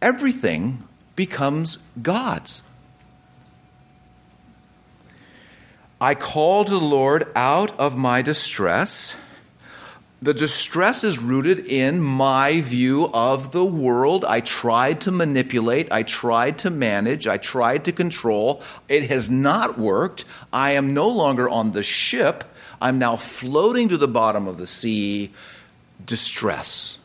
everything 0.00 0.84
becomes 1.16 1.78
God's. 2.00 2.62
I 6.00 6.14
call 6.14 6.64
to 6.64 6.70
the 6.70 6.78
Lord 6.78 7.26
out 7.34 7.78
of 7.78 7.96
my 7.96 8.20
distress. 8.20 9.16
The 10.20 10.34
distress 10.34 11.04
is 11.04 11.18
rooted 11.18 11.68
in 11.68 12.00
my 12.00 12.62
view 12.62 13.10
of 13.12 13.52
the 13.52 13.64
world. 13.64 14.24
I 14.24 14.40
tried 14.40 15.02
to 15.02 15.10
manipulate, 15.10 15.92
I 15.92 16.02
tried 16.02 16.58
to 16.60 16.70
manage, 16.70 17.26
I 17.26 17.36
tried 17.36 17.84
to 17.84 17.92
control. 17.92 18.62
It 18.88 19.10
has 19.10 19.28
not 19.28 19.78
worked. 19.78 20.24
I 20.50 20.72
am 20.72 20.94
no 20.94 21.08
longer 21.08 21.48
on 21.48 21.72
the 21.72 21.82
ship. 21.82 22.44
I'm 22.80 22.98
now 22.98 23.16
floating 23.16 23.88
to 23.88 23.96
the 23.96 24.08
bottom 24.08 24.46
of 24.46 24.58
the 24.58 24.66
sea, 24.66 25.32
distress. 26.04 26.98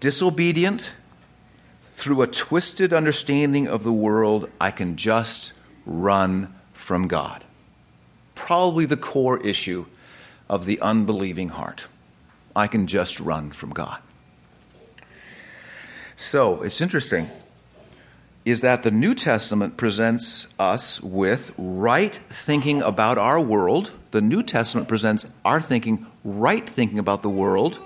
Disobedient, 0.00 0.92
through 1.94 2.22
a 2.22 2.26
twisted 2.26 2.92
understanding 2.92 3.66
of 3.66 3.84
the 3.84 3.92
world, 3.92 4.50
I 4.60 4.70
can 4.70 4.96
just 4.96 5.52
run 5.86 6.54
from 6.72 7.08
God. 7.08 7.44
Probably 8.34 8.84
the 8.84 8.96
core 8.96 9.40
issue 9.40 9.86
of 10.48 10.66
the 10.66 10.80
unbelieving 10.80 11.50
heart. 11.50 11.86
I 12.54 12.66
can 12.66 12.86
just 12.86 13.18
run 13.18 13.50
from 13.52 13.70
God. 13.70 14.00
So 16.16 16.62
it's 16.62 16.80
interesting 16.80 17.30
is 18.44 18.60
that 18.60 18.82
the 18.82 18.90
New 18.90 19.14
Testament 19.14 19.76
presents 19.76 20.52
us 20.58 21.00
with 21.00 21.54
right 21.56 22.14
thinking 22.14 22.82
about 22.82 23.16
our 23.16 23.40
world. 23.40 23.90
The 24.10 24.20
New 24.20 24.42
Testament 24.42 24.86
presents 24.86 25.26
our 25.44 25.60
thinking, 25.60 26.06
right 26.22 26.68
thinking 26.68 26.98
about 26.98 27.22
the 27.22 27.30
world 27.30 27.78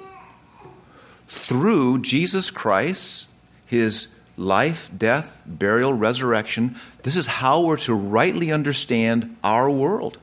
through 1.28 2.00
Jesus 2.00 2.50
Christ, 2.50 3.26
his 3.66 4.08
life, 4.36 4.90
death, 4.96 5.42
burial, 5.46 5.92
resurrection. 5.92 6.76
This 7.02 7.16
is 7.16 7.26
how 7.26 7.62
we're 7.62 7.76
to 7.78 7.94
rightly 7.94 8.50
understand 8.50 9.36
our 9.44 9.70
world, 9.70 10.18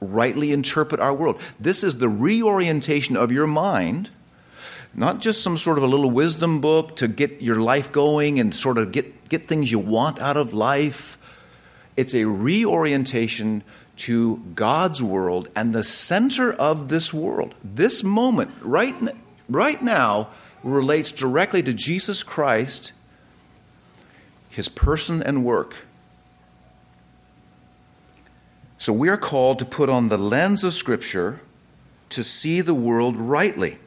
rightly 0.00 0.52
interpret 0.52 1.00
our 1.00 1.14
world. 1.14 1.40
This 1.58 1.82
is 1.82 1.98
the 1.98 2.08
reorientation 2.08 3.16
of 3.16 3.32
your 3.32 3.46
mind 3.46 4.10
not 4.94 5.20
just 5.20 5.42
some 5.42 5.56
sort 5.56 5.78
of 5.78 5.84
a 5.84 5.86
little 5.86 6.10
wisdom 6.10 6.60
book 6.60 6.96
to 6.96 7.08
get 7.08 7.42
your 7.42 7.56
life 7.56 7.92
going 7.92 8.40
and 8.40 8.54
sort 8.54 8.78
of 8.78 8.92
get, 8.92 9.28
get 9.28 9.46
things 9.46 9.70
you 9.70 9.78
want 9.78 10.20
out 10.20 10.36
of 10.36 10.52
life. 10.52 11.16
It's 11.96 12.14
a 12.14 12.24
reorientation 12.24 13.62
to 13.98 14.38
God's 14.54 15.02
world 15.02 15.48
and 15.54 15.74
the 15.74 15.84
center 15.84 16.52
of 16.52 16.88
this 16.88 17.12
world. 17.12 17.54
This 17.62 18.02
moment, 18.02 18.50
right, 18.62 18.94
right 19.48 19.82
now, 19.82 20.28
relates 20.62 21.12
directly 21.12 21.62
to 21.62 21.72
Jesus 21.72 22.22
Christ, 22.22 22.92
his 24.48 24.68
person 24.68 25.22
and 25.22 25.44
work. 25.44 25.74
So 28.78 28.92
we 28.92 29.10
are 29.10 29.18
called 29.18 29.58
to 29.58 29.66
put 29.66 29.90
on 29.90 30.08
the 30.08 30.18
lens 30.18 30.64
of 30.64 30.72
Scripture 30.72 31.40
to 32.08 32.24
see 32.24 32.62
the 32.62 32.74
world 32.74 33.16
rightly. 33.16 33.78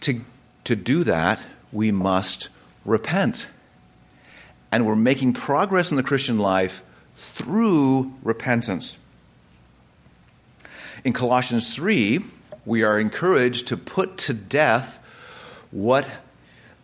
To, 0.00 0.20
to 0.64 0.76
do 0.76 1.04
that, 1.04 1.42
we 1.72 1.92
must 1.92 2.48
repent. 2.84 3.48
And 4.70 4.86
we're 4.86 4.96
making 4.96 5.32
progress 5.32 5.90
in 5.90 5.96
the 5.96 6.02
Christian 6.02 6.38
life 6.38 6.82
through 7.16 8.14
repentance. 8.22 8.98
In 11.04 11.12
Colossians 11.12 11.74
3, 11.74 12.20
we 12.64 12.82
are 12.82 12.98
encouraged 12.98 13.68
to 13.68 13.76
put 13.76 14.18
to 14.18 14.34
death 14.34 14.98
what 15.70 16.08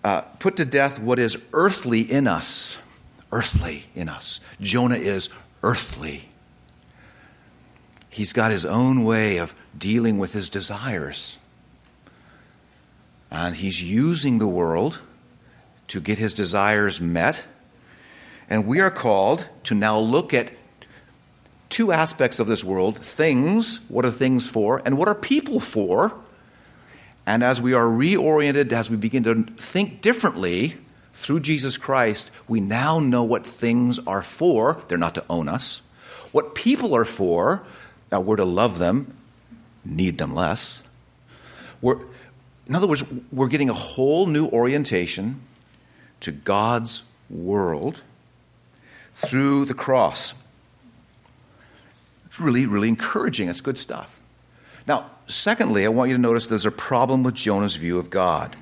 uh, 0.04 0.22
put 0.38 0.56
to 0.56 0.64
death 0.64 0.98
what 0.98 1.18
is 1.18 1.46
earthly 1.52 2.00
in 2.00 2.26
us. 2.26 2.78
Earthly 3.30 3.86
in 3.94 4.08
us. 4.08 4.40
Jonah 4.60 4.96
is 4.96 5.30
earthly. 5.62 6.28
He's 8.10 8.32
got 8.32 8.50
his 8.50 8.64
own 8.64 9.04
way 9.04 9.38
of 9.38 9.54
dealing 9.76 10.18
with 10.18 10.32
his 10.32 10.48
desires. 10.48 11.38
And 13.32 13.56
he's 13.56 13.82
using 13.82 14.38
the 14.38 14.46
world 14.46 15.00
to 15.88 16.00
get 16.00 16.18
his 16.18 16.34
desires 16.34 17.00
met. 17.00 17.46
And 18.48 18.66
we 18.66 18.78
are 18.78 18.90
called 18.90 19.48
to 19.64 19.74
now 19.74 19.98
look 19.98 20.34
at 20.34 20.52
two 21.70 21.90
aspects 21.90 22.38
of 22.38 22.46
this 22.46 22.62
world 22.62 22.98
things, 22.98 23.88
what 23.88 24.04
are 24.04 24.10
things 24.10 24.46
for, 24.46 24.82
and 24.84 24.98
what 24.98 25.08
are 25.08 25.14
people 25.14 25.58
for. 25.58 26.14
And 27.24 27.42
as 27.42 27.62
we 27.62 27.72
are 27.72 27.86
reoriented, 27.86 28.70
as 28.70 28.90
we 28.90 28.98
begin 28.98 29.22
to 29.24 29.44
think 29.44 30.02
differently 30.02 30.76
through 31.14 31.40
Jesus 31.40 31.78
Christ, 31.78 32.30
we 32.46 32.60
now 32.60 32.98
know 32.98 33.22
what 33.22 33.46
things 33.46 33.98
are 34.06 34.22
for. 34.22 34.82
They're 34.88 34.98
not 34.98 35.14
to 35.14 35.24
own 35.30 35.48
us. 35.48 35.80
What 36.32 36.54
people 36.54 36.94
are 36.94 37.06
for, 37.06 37.64
that 38.10 38.24
we're 38.24 38.36
to 38.36 38.44
love 38.44 38.78
them, 38.78 39.16
need 39.86 40.18
them 40.18 40.34
less. 40.34 40.82
We're, 41.80 41.98
in 42.68 42.74
other 42.74 42.86
words, 42.86 43.04
we're 43.32 43.48
getting 43.48 43.70
a 43.70 43.74
whole 43.74 44.26
new 44.26 44.46
orientation 44.48 45.40
to 46.20 46.30
God's 46.30 47.02
world 47.28 48.02
through 49.14 49.64
the 49.64 49.74
cross. 49.74 50.34
It's 52.26 52.40
really, 52.40 52.66
really 52.66 52.88
encouraging. 52.88 53.48
It's 53.48 53.60
good 53.60 53.78
stuff. 53.78 54.20
Now, 54.86 55.10
secondly, 55.26 55.84
I 55.84 55.88
want 55.88 56.10
you 56.10 56.16
to 56.16 56.22
notice 56.22 56.46
there's 56.46 56.66
a 56.66 56.70
problem 56.70 57.22
with 57.22 57.34
Jonah's 57.34 57.76
view 57.76 57.98
of 57.98 58.10
God. 58.10 58.56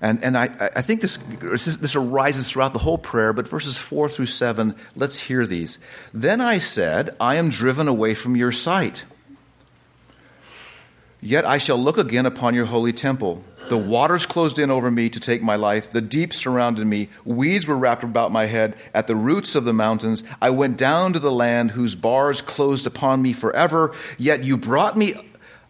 And, 0.00 0.22
and 0.22 0.36
I, 0.36 0.44
I 0.60 0.82
think 0.82 1.00
this, 1.00 1.16
this 1.16 1.96
arises 1.96 2.50
throughout 2.50 2.72
the 2.72 2.80
whole 2.80 2.98
prayer, 2.98 3.32
but 3.32 3.48
verses 3.48 3.78
4 3.78 4.08
through 4.08 4.26
7, 4.26 4.74
let's 4.94 5.20
hear 5.20 5.46
these. 5.46 5.78
Then 6.12 6.40
I 6.40 6.58
said, 6.58 7.16
I 7.18 7.36
am 7.36 7.48
driven 7.48 7.88
away 7.88 8.14
from 8.14 8.36
your 8.36 8.52
sight. 8.52 9.04
Yet 11.26 11.44
I 11.44 11.58
shall 11.58 11.76
look 11.76 11.98
again 11.98 12.24
upon 12.24 12.54
your 12.54 12.66
holy 12.66 12.92
temple. 12.92 13.42
The 13.68 13.76
waters 13.76 14.26
closed 14.26 14.60
in 14.60 14.70
over 14.70 14.92
me 14.92 15.08
to 15.08 15.18
take 15.18 15.42
my 15.42 15.56
life. 15.56 15.90
The 15.90 16.00
deep 16.00 16.32
surrounded 16.32 16.86
me. 16.86 17.08
Weeds 17.24 17.66
were 17.66 17.76
wrapped 17.76 18.04
about 18.04 18.30
my 18.30 18.46
head. 18.46 18.76
At 18.94 19.08
the 19.08 19.16
roots 19.16 19.56
of 19.56 19.64
the 19.64 19.72
mountains, 19.72 20.22
I 20.40 20.50
went 20.50 20.78
down 20.78 21.12
to 21.14 21.18
the 21.18 21.32
land 21.32 21.72
whose 21.72 21.96
bars 21.96 22.40
closed 22.40 22.86
upon 22.86 23.22
me 23.22 23.32
forever. 23.32 23.92
Yet 24.16 24.44
you 24.44 24.56
brought 24.56 24.96
me, 24.96 25.14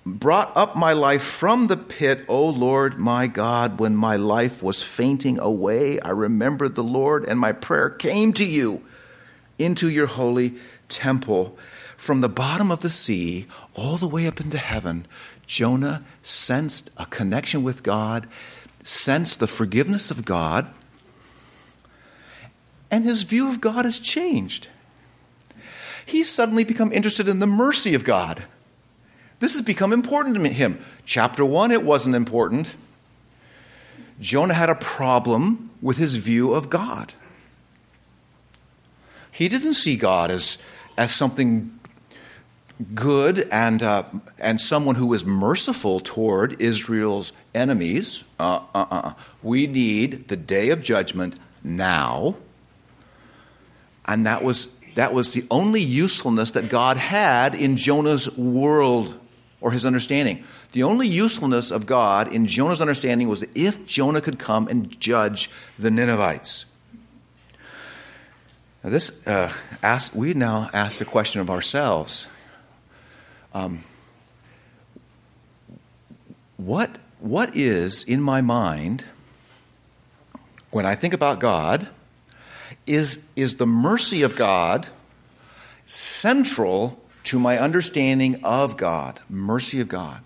brought 0.05 0.55
up 0.55 0.77
my 0.77 0.93
life 0.93 1.23
from 1.23 1.69
the 1.69 1.79
pit, 1.79 2.27
O 2.29 2.47
Lord 2.51 2.99
my 2.99 3.27
God. 3.27 3.81
When 3.81 3.97
my 3.97 4.17
life 4.17 4.63
was 4.63 4.83
fainting 4.83 5.39
away, 5.39 5.99
I 6.01 6.11
remembered 6.11 6.75
the 6.75 6.85
Lord, 6.85 7.25
and 7.25 7.41
my 7.41 7.53
prayer 7.53 7.89
came 7.89 8.35
to 8.35 8.45
you 8.45 8.83
into 9.59 9.89
your 9.89 10.07
holy 10.07 10.57
temple. 10.91 11.57
From 11.97 12.21
the 12.21 12.29
bottom 12.29 12.71
of 12.71 12.83
the 12.83 12.91
sea 12.91 13.47
all 13.75 13.97
the 13.97 14.07
way 14.07 14.27
up 14.27 14.39
into 14.39 14.59
heaven, 14.59 15.07
Jonah 15.47 16.05
sensed 16.23 16.91
a 16.97 17.07
connection 17.07 17.63
with 17.63 17.83
God, 17.83 18.27
sensed 18.83 19.39
the 19.41 19.47
forgiveness 19.47 20.11
of 20.11 20.25
God, 20.25 20.71
and 22.91 23.05
his 23.05 23.23
view 23.23 23.49
of 23.49 23.61
God 23.61 23.85
has 23.85 23.99
changed. 23.99 24.69
He's 26.05 26.31
suddenly 26.31 26.65
become 26.65 26.93
interested 26.93 27.29
in 27.29 27.41
the 27.41 27.47
mercy 27.47 27.95
of 27.95 28.05
God 28.05 28.45
This 29.39 29.53
has 29.53 29.63
become 29.63 29.93
important 29.93 30.35
to 30.37 30.49
him. 30.49 30.83
Chapter 31.05 31.45
1, 31.45 31.71
it 31.71 31.85
wasn't 31.85 32.15
important. 32.15 32.77
Jonah 34.19 34.55
had 34.55 34.71
a 34.71 34.75
problem 34.75 35.71
with 35.83 35.99
his 35.99 36.17
view 36.17 36.55
of 36.55 36.71
God. 36.71 37.13
He 39.31 39.49
didn't 39.49 39.75
see 39.75 39.97
God 39.97 40.31
as, 40.31 40.57
as 40.97 41.15
something 41.15 41.76
good 42.95 43.49
and, 43.51 43.83
uh, 43.83 44.05
and 44.39 44.61
someone 44.61 44.97
who 44.97 45.07
was 45.07 45.25
merciful 45.25 46.01
toward 46.01 46.61
Israel's 46.61 47.33
enemies. 47.55 48.25
Uh, 48.39 48.61
uh, 48.75 48.87
uh, 48.91 49.13
we 49.43 49.67
need 49.67 50.29
the 50.29 50.37
day 50.37 50.71
of 50.71 50.83
judgment 50.83 51.37
now. 51.65 52.37
And 54.07 54.27
that 54.27 54.45
was, 54.45 54.69
that 54.95 55.13
was 55.13 55.33
the 55.33 55.45
only 55.51 55.81
usefulness 55.81 56.53
that 56.53 56.69
God 56.69 56.97
had 56.97 57.55
in 57.55 57.77
Jonah's 57.77 58.37
world 58.37 59.19
or 59.61 59.73
his 59.73 59.87
understanding. 59.87 60.45
The 60.73 60.83
only 60.83 61.09
usefulness 61.09 61.71
of 61.71 61.87
God 61.87 62.33
in 62.33 62.47
Jonah's 62.47 62.81
understanding 62.81 63.29
was 63.29 63.45
if 63.55 63.87
Jonah 63.87 64.21
could 64.21 64.39
come 64.39 64.69
and 64.69 65.01
judge 65.01 65.51
the 65.79 65.91
Ninevites. 65.91 66.67
Now 68.85 68.91
this 68.91 69.27
uh, 69.27 69.53
ask, 69.83 70.15
we 70.15 70.35
now 70.35 70.71
ask 70.73 70.99
the 70.99 71.05
question 71.05 71.41
of 71.41 71.51
ourselves: 71.51 72.29
um, 73.57 73.85
What 76.57 76.99
what 77.21 77.57
is 77.57 78.05
in 78.05 78.21
my 78.21 78.41
mind 78.41 79.05
when 80.71 80.85
I 80.85 80.95
think 80.95 81.15
about 81.15 81.41
God? 81.41 81.89
Is 82.87 83.31
is 83.37 83.57
the 83.57 83.67
mercy 83.67 84.23
of 84.23 84.37
God 84.37 84.89
central 85.87 87.01
to 87.25 87.39
my 87.39 87.59
understanding 87.59 88.45
of 88.45 88.77
God, 88.77 89.21
mercy 89.29 89.81
of 89.81 89.89
God. 89.89 90.21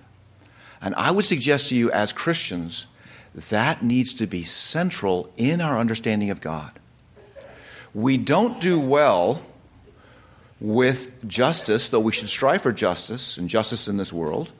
And 0.82 0.94
I 0.94 1.10
would 1.10 1.24
suggest 1.24 1.68
to 1.68 1.74
you 1.74 1.90
as 1.90 2.12
Christians 2.12 2.86
that 3.34 3.82
needs 3.82 4.12
to 4.14 4.26
be 4.26 4.44
central 4.44 5.30
in 5.36 5.60
our 5.60 5.78
understanding 5.78 6.30
of 6.30 6.40
God. 6.40 6.78
We 7.94 8.16
don't 8.18 8.60
do 8.60 8.78
well 8.78 9.42
with 10.60 11.26
justice, 11.26 11.88
though 11.88 12.00
we 12.00 12.12
should 12.12 12.28
strive 12.28 12.62
for 12.62 12.72
justice 12.72 13.38
and 13.38 13.48
justice 13.48 13.88
in 13.88 13.96
this 13.96 14.12
world. 14.12 14.52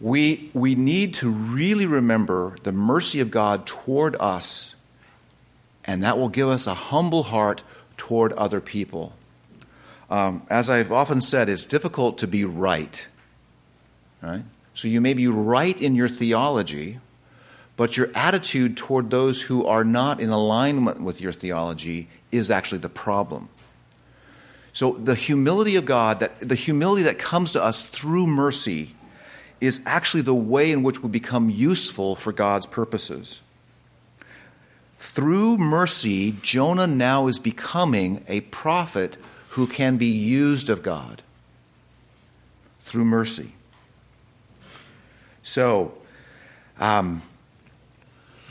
We, 0.00 0.50
we 0.52 0.74
need 0.74 1.14
to 1.14 1.30
really 1.30 1.86
remember 1.86 2.56
the 2.62 2.72
mercy 2.72 3.20
of 3.20 3.30
God 3.30 3.66
toward 3.66 4.16
us, 4.18 4.74
and 5.84 6.02
that 6.02 6.18
will 6.18 6.28
give 6.28 6.48
us 6.48 6.66
a 6.66 6.74
humble 6.74 7.24
heart 7.24 7.62
toward 7.96 8.32
other 8.32 8.60
people. 8.60 9.12
Um, 10.10 10.42
as 10.50 10.68
I've 10.68 10.90
often 10.90 11.20
said, 11.20 11.48
it's 11.48 11.66
difficult 11.66 12.18
to 12.18 12.26
be 12.26 12.44
right. 12.44 13.06
Right? 14.22 14.42
So 14.74 14.88
you 14.88 15.00
may 15.00 15.14
be 15.14 15.28
right 15.28 15.80
in 15.80 15.94
your 15.94 16.08
theology, 16.08 16.98
but 17.76 17.96
your 17.96 18.10
attitude 18.14 18.76
toward 18.76 19.10
those 19.10 19.42
who 19.42 19.64
are 19.66 19.84
not 19.84 20.20
in 20.20 20.30
alignment 20.30 21.00
with 21.00 21.20
your 21.20 21.32
theology 21.32 22.08
is 22.30 22.50
actually 22.50 22.78
the 22.78 22.88
problem. 22.88 23.48
So 24.72 24.92
the 24.92 25.14
humility 25.14 25.76
of 25.76 25.84
God, 25.84 26.20
that 26.20 26.40
the 26.40 26.54
humility 26.54 27.02
that 27.02 27.18
comes 27.18 27.52
to 27.52 27.62
us 27.62 27.84
through 27.84 28.26
mercy, 28.26 28.94
is 29.60 29.80
actually 29.86 30.22
the 30.22 30.34
way 30.34 30.72
in 30.72 30.82
which 30.82 31.02
we 31.02 31.08
become 31.08 31.48
useful 31.48 32.16
for 32.16 32.32
God's 32.32 32.66
purposes. 32.66 33.40
Through 34.98 35.58
mercy, 35.58 36.34
Jonah 36.42 36.86
now 36.86 37.26
is 37.26 37.38
becoming 37.38 38.24
a 38.28 38.40
prophet 38.40 39.16
who 39.50 39.66
can 39.66 39.98
be 39.98 40.06
used 40.06 40.70
of 40.70 40.82
God 40.82 41.22
through 42.82 43.04
mercy. 43.04 43.52
So, 45.42 45.92
um, 46.78 47.22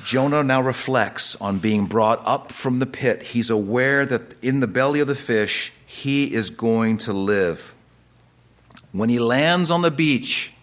Jonah 0.03 0.43
now 0.43 0.61
reflects 0.61 1.35
on 1.41 1.59
being 1.59 1.85
brought 1.85 2.21
up 2.25 2.51
from 2.51 2.79
the 2.79 2.85
pit. 2.85 3.23
He's 3.23 3.49
aware 3.49 4.05
that 4.05 4.41
in 4.43 4.59
the 4.59 4.67
belly 4.67 4.99
of 4.99 5.07
the 5.07 5.15
fish, 5.15 5.73
he 5.91 6.33
is 6.33 6.49
going 6.49 6.97
to 6.97 7.11
live. 7.11 7.75
When 8.93 9.09
he 9.09 9.19
lands 9.19 9.69
on 9.69 9.81
the 9.81 9.91
beach 9.91 10.53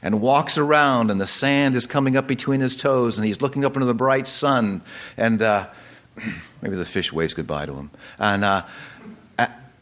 and 0.00 0.22
walks 0.22 0.56
around, 0.56 1.10
and 1.10 1.20
the 1.20 1.26
sand 1.26 1.76
is 1.76 1.86
coming 1.86 2.16
up 2.16 2.26
between 2.26 2.60
his 2.60 2.74
toes, 2.74 3.18
and 3.18 3.26
he's 3.26 3.42
looking 3.42 3.62
up 3.62 3.74
into 3.74 3.84
the 3.84 3.92
bright 3.92 4.26
sun, 4.26 4.80
and 5.18 5.42
uh, 5.42 5.68
maybe 6.62 6.76
the 6.76 6.86
fish 6.86 7.12
waves 7.12 7.34
goodbye 7.34 7.66
to 7.66 7.74
him. 7.74 7.90
And 8.18 8.42
uh, 8.42 8.62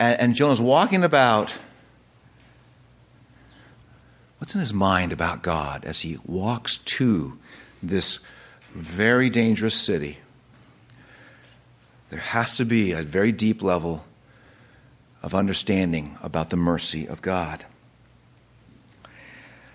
and 0.01 0.35
Jonah's 0.35 0.61
walking 0.61 1.05
about. 1.05 1.53
What's 4.39 4.53
in 4.53 4.61
his 4.61 4.75
mind 4.75 5.13
about 5.13 5.43
God 5.43 5.85
as 5.85 6.01
he 6.01 6.19
walks 6.27 6.79
to 6.79 7.39
this 7.83 8.19
very 8.75 9.31
dangerous 9.31 9.77
city? 9.77 10.19
There 12.11 12.19
has 12.19 12.57
to 12.57 12.65
be 12.65 12.91
a 12.91 13.03
very 13.03 13.31
deep 13.31 13.63
level 13.63 14.06
of 15.27 15.35
understanding 15.35 16.17
about 16.23 16.51
the 16.51 16.57
mercy 16.57 17.05
of 17.09 17.21
God. 17.21 17.67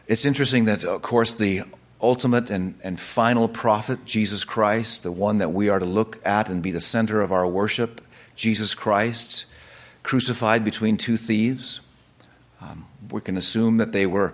It's 0.08 0.24
interesting 0.24 0.64
that, 0.64 0.86
of 0.86 1.02
course, 1.02 1.34
the 1.34 1.64
ultimate 2.02 2.50
and, 2.50 2.80
and 2.86 2.98
final 2.98 3.50
prophet, 3.50 4.06
Jesus 4.06 4.46
Christ, 4.46 5.04
the 5.04 5.12
one 5.12 5.40
that 5.40 5.50
we 5.50 5.68
are 5.68 5.78
to 5.78 5.86
look 5.86 6.26
at 6.26 6.48
and 6.48 6.64
be 6.64 6.72
the 6.72 6.80
center 6.80 7.20
of 7.20 7.34
our 7.34 7.46
worship, 7.46 8.00
Jesus 8.34 8.74
Christ, 8.74 9.46
crucified 10.04 10.64
between 10.64 10.96
two 10.96 11.18
thieves. 11.18 11.82
Um, 12.62 12.86
we 13.12 13.20
can 13.20 13.36
assume 13.36 13.76
that 13.76 13.92
they 13.92 14.06
were 14.06 14.34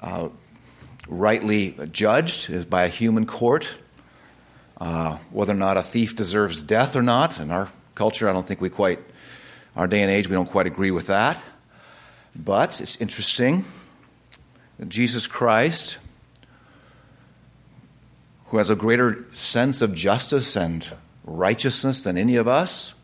uh, 0.00 0.28
rightly 1.06 1.76
judged 1.92 2.68
by 2.68 2.82
a 2.82 2.88
human 2.88 3.26
court. 3.26 3.76
Uh, 4.80 5.18
whether 5.30 5.52
or 5.52 5.56
not 5.56 5.76
a 5.76 5.82
thief 5.84 6.16
deserves 6.16 6.60
death 6.62 6.96
or 6.96 7.02
not, 7.02 7.38
in 7.38 7.52
our 7.52 7.68
culture, 7.94 8.28
I 8.28 8.32
don't 8.32 8.46
think 8.46 8.60
we 8.60 8.70
quite, 8.70 8.98
our 9.78 9.86
day 9.86 10.02
and 10.02 10.10
age, 10.10 10.28
we 10.28 10.34
don't 10.34 10.50
quite 10.50 10.66
agree 10.66 10.90
with 10.90 11.06
that. 11.06 11.40
But 12.34 12.80
it's 12.80 12.96
interesting 12.96 13.64
that 14.78 14.88
Jesus 14.88 15.28
Christ, 15.28 15.98
who 18.46 18.58
has 18.58 18.70
a 18.70 18.76
greater 18.76 19.24
sense 19.34 19.80
of 19.80 19.94
justice 19.94 20.56
and 20.56 20.84
righteousness 21.24 22.02
than 22.02 22.18
any 22.18 22.34
of 22.34 22.48
us, 22.48 22.96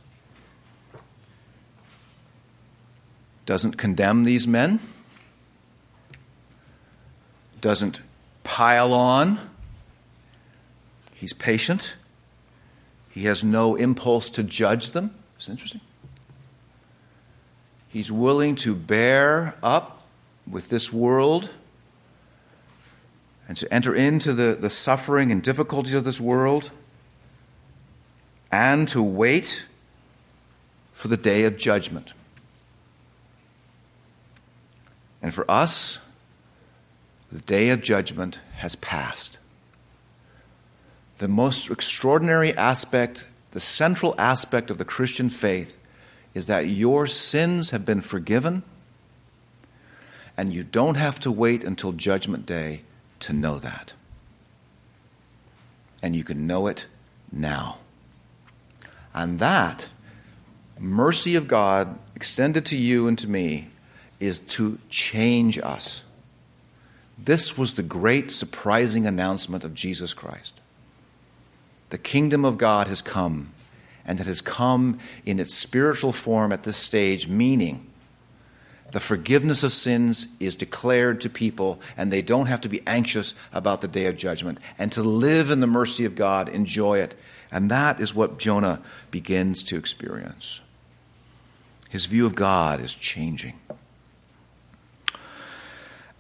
doesn't 3.47 3.77
condemn 3.77 4.25
these 4.25 4.49
men, 4.49 4.81
doesn't 7.61 8.01
pile 8.43 8.93
on. 8.93 9.39
He's 11.13 11.33
patient. 11.33 11.95
He 13.11 13.27
has 13.27 13.45
no 13.45 13.77
impulse 13.77 14.29
to 14.31 14.43
judge 14.43 14.91
them. 14.91 15.15
It's 15.37 15.49
interesting. 15.49 15.81
He's 17.95 18.11
willing 18.11 18.57
to 18.57 18.75
bear 18.75 19.55
up 19.63 20.03
with 20.51 20.69
this 20.69 20.93
world 20.93 21.51
and 23.47 23.57
to 23.57 23.73
enter 23.73 23.95
into 23.95 24.33
the, 24.33 24.57
the 24.57 24.69
suffering 24.69 25.31
and 25.31 25.41
difficulties 25.41 25.95
of 25.95 26.03
this 26.03 26.21
world 26.21 26.73
and 28.51 28.89
to 28.89 29.01
wait 29.01 29.65
for 30.91 31.07
the 31.07 31.17
day 31.17 31.45
of 31.45 31.57
judgment. 31.57 32.15
And 35.23 35.33
for 35.33 35.49
us, 35.49 36.01
the 37.31 37.43
day 37.43 37.69
of 37.69 37.81
judgment 37.81 38.41
has 38.57 38.75
passed. 38.75 39.39
The 41.19 41.29
most 41.29 41.71
extraordinary 41.71 42.57
aspect, 42.57 43.25
the 43.53 43.61
central 43.61 44.17
aspect 44.19 44.69
of 44.69 44.79
the 44.79 44.85
Christian 44.85 45.31
faith, 45.31 45.79
is 46.35 46.47
that 46.47 46.67
your 46.67 47.07
sins 47.07 47.71
have 47.71 47.87
been 47.87 48.01
forgiven, 48.01 48.63
and 50.37 50.53
you 50.53 50.65
don't 50.65 50.97
have 50.97 51.21
to 51.21 51.31
wait 51.31 51.63
until 51.63 51.93
Judgment 51.93 52.45
Day 52.45 52.83
to 53.21 53.33
know 53.33 53.59
that. 53.59 53.95
And 56.03 56.15
you 56.15 56.25
can 56.25 56.47
know 56.47 56.67
it 56.67 56.87
now. 57.33 57.79
And 59.15 59.39
that 59.39 59.89
mercy 60.79 61.37
of 61.37 61.47
God 61.47 61.99
extended 62.17 62.67
to 62.67 62.77
you 62.77 63.07
and 63.07 63.17
to 63.19 63.29
me 63.29 63.69
is 64.19 64.39
to 64.41 64.79
change 64.89 65.59
us. 65.59 66.03
This 67.17 67.57
was 67.57 67.75
the 67.75 67.83
great 67.83 68.33
surprising 68.33 69.07
announcement 69.07 69.63
of 69.65 69.73
Jesus 69.73 70.13
Christ. 70.13 70.61
The 71.91 71.99
kingdom 71.99 72.45
of 72.45 72.59
God 72.59 72.89
has 72.89 73.01
come, 73.01 73.54
and 74.07 74.19
that 74.19 74.27
has 74.27 74.41
come 74.41 74.99
in 75.25 75.41
its 75.41 75.55
spiritual 75.55 76.13
form 76.13 76.53
at 76.53 76.65
this 76.65 76.77
stage, 76.77 77.29
meaning 77.29 77.87
the 78.95 79.01
forgiveness 79.01 79.65
of 79.65 79.73
sins 79.73 80.37
is 80.39 80.55
declared 80.55 81.21
to 81.23 81.29
people, 81.29 81.81
and 81.97 82.13
they 82.13 82.23
don't 82.23 82.47
have 82.47 82.61
to 82.61 82.69
be 82.69 82.81
anxious 82.87 83.35
about 83.53 83.81
the 83.81 83.89
day 83.89 84.07
of 84.07 84.17
judgment, 84.17 84.61
and 84.79 84.93
to 84.93 85.03
live 85.03 85.51
in 85.51 85.59
the 85.59 85.67
mercy 85.67 86.05
of 86.05 86.15
God, 86.15 86.49
enjoy 86.49 86.99
it. 86.99 87.17
And 87.51 87.71
that 87.73 88.01
is 88.01 88.15
what 88.15 88.39
Jonah 88.39 88.81
begins 89.11 89.65
to 89.65 89.77
experience. 89.77 90.61
His 91.89 92.07
view 92.07 92.25
of 92.25 92.37
God 92.37 92.81
is 92.81 92.95
changing. 92.95 93.59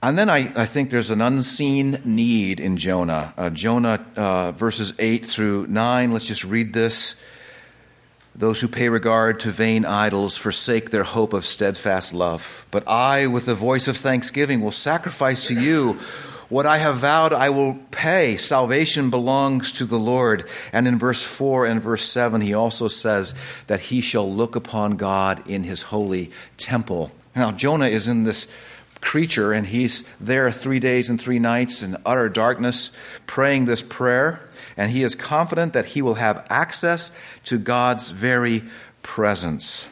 And 0.03 0.19
then 0.19 0.29
I, 0.29 0.53
I 0.55 0.67
think 0.67 0.91
there's 0.91 1.11
an 1.11 1.21
unseen 1.21 2.03
need 2.05 2.61
in 2.61 2.77
Jonah. 2.77 3.33
Uh, 3.37 3.51
Jonah, 3.51 4.05
uh, 4.17 4.53
verses 4.53 4.93
8 4.99 5.25
through 5.25 5.67
9, 5.69 6.13
let's 6.13 6.27
just 6.27 6.45
read 6.45 6.73
this. 6.73 7.23
Those 8.37 8.61
who 8.61 8.69
pay 8.69 8.89
regard 8.89 9.39
to 9.41 9.51
vain 9.51 9.85
idols 9.85 10.37
forsake 10.37 10.91
their 10.91 11.05
hope 11.05 11.33
of 11.33 11.47
steadfast 11.47 12.13
love. 12.13 12.67
But 12.71 12.87
I, 12.89 13.29
with 13.29 13.47
the 13.47 13.55
voice 13.55 13.87
of 13.87 13.97
thanksgiving, 13.97 14.61
will 14.61 14.73
sacrifice 14.73 15.47
to 15.47 15.55
you. 15.55 16.01
What 16.49 16.67
I 16.67 16.79
have 16.79 16.97
vowed, 16.97 17.33
I 17.33 17.51
will 17.51 17.79
pay. 17.91 18.37
Salvation 18.37 19.09
belongs 19.09 19.73
to 19.73 19.85
the 19.85 19.99
Lord. 19.99 20.49
And 20.73 20.89
in 20.89 20.99
verse 20.99 21.23
4 21.23 21.67
and 21.67 21.81
verse 21.81 22.05
7, 22.05 22.41
he 22.41 22.55
also 22.55 22.89
says 22.89 23.35
that 23.67 23.81
he 23.81 24.01
shall 24.01 24.31
look 24.31 24.57
upon 24.57 24.97
God 24.97 25.49
in 25.49 25.65
his 25.65 25.83
holy 25.83 26.31
temple. 26.57 27.13
Now, 27.37 27.53
Jonah 27.53 27.87
is 27.87 28.09
in 28.09 28.25
this 28.25 28.49
creature, 29.01 29.53
and 29.53 29.67
he's 29.67 30.03
there 30.19 30.51
three 30.51 30.81
days 30.81 31.09
and 31.09 31.21
three 31.21 31.39
nights 31.39 31.83
in 31.83 31.97
utter 32.05 32.29
darkness 32.29 32.97
praying 33.27 33.67
this 33.67 33.83
prayer, 33.83 34.41
and 34.77 34.91
he 34.91 35.03
is 35.03 35.15
confident 35.15 35.73
that 35.73 35.87
he 35.87 36.03
will 36.03 36.15
have 36.15 36.47
access 36.51 37.11
to 37.45 37.59
God's 37.59 38.11
very 38.11 38.65
presence. 39.03 39.89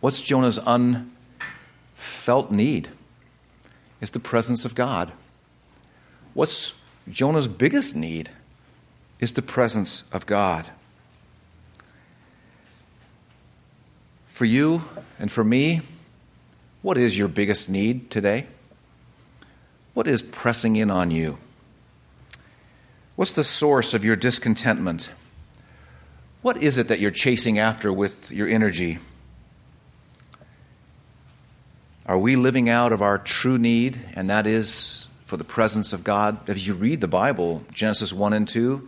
What's 0.00 0.22
Jonah's 0.22 0.58
unfelt 0.66 2.50
need? 2.50 2.88
It's 4.00 4.10
the 4.10 4.20
presence 4.20 4.64
of 4.64 4.74
God. 4.74 5.12
What's 6.34 6.74
Jonah's 7.08 7.48
biggest 7.48 7.96
need? 7.96 8.30
Is 9.18 9.32
the 9.32 9.42
presence 9.42 10.02
of 10.12 10.26
God. 10.26 10.70
For 14.26 14.44
you 14.44 14.84
and 15.18 15.32
for 15.32 15.42
me, 15.42 15.80
what 16.82 16.98
is 16.98 17.16
your 17.16 17.28
biggest 17.28 17.70
need 17.70 18.10
today? 18.10 18.46
What 19.94 20.06
is 20.06 20.20
pressing 20.20 20.76
in 20.76 20.90
on 20.90 21.10
you? 21.10 21.38
What's 23.16 23.32
the 23.32 23.44
source 23.44 23.94
of 23.94 24.04
your 24.04 24.14
discontentment? 24.14 25.08
What 26.42 26.58
is 26.58 26.76
it 26.76 26.88
that 26.88 27.00
you're 27.00 27.10
chasing 27.10 27.58
after 27.58 27.90
with 27.90 28.30
your 28.30 28.46
energy? 28.46 28.98
Are 32.04 32.18
we 32.18 32.36
living 32.36 32.68
out 32.68 32.92
of 32.92 33.00
our 33.00 33.16
true 33.16 33.56
need, 33.56 33.98
and 34.14 34.28
that 34.28 34.46
is 34.46 35.08
for 35.24 35.38
the 35.38 35.44
presence 35.44 35.94
of 35.94 36.04
God? 36.04 36.46
As 36.46 36.66
you 36.66 36.74
read 36.74 37.00
the 37.00 37.08
Bible, 37.08 37.64
Genesis 37.72 38.12
1 38.12 38.34
and 38.34 38.46
2, 38.46 38.86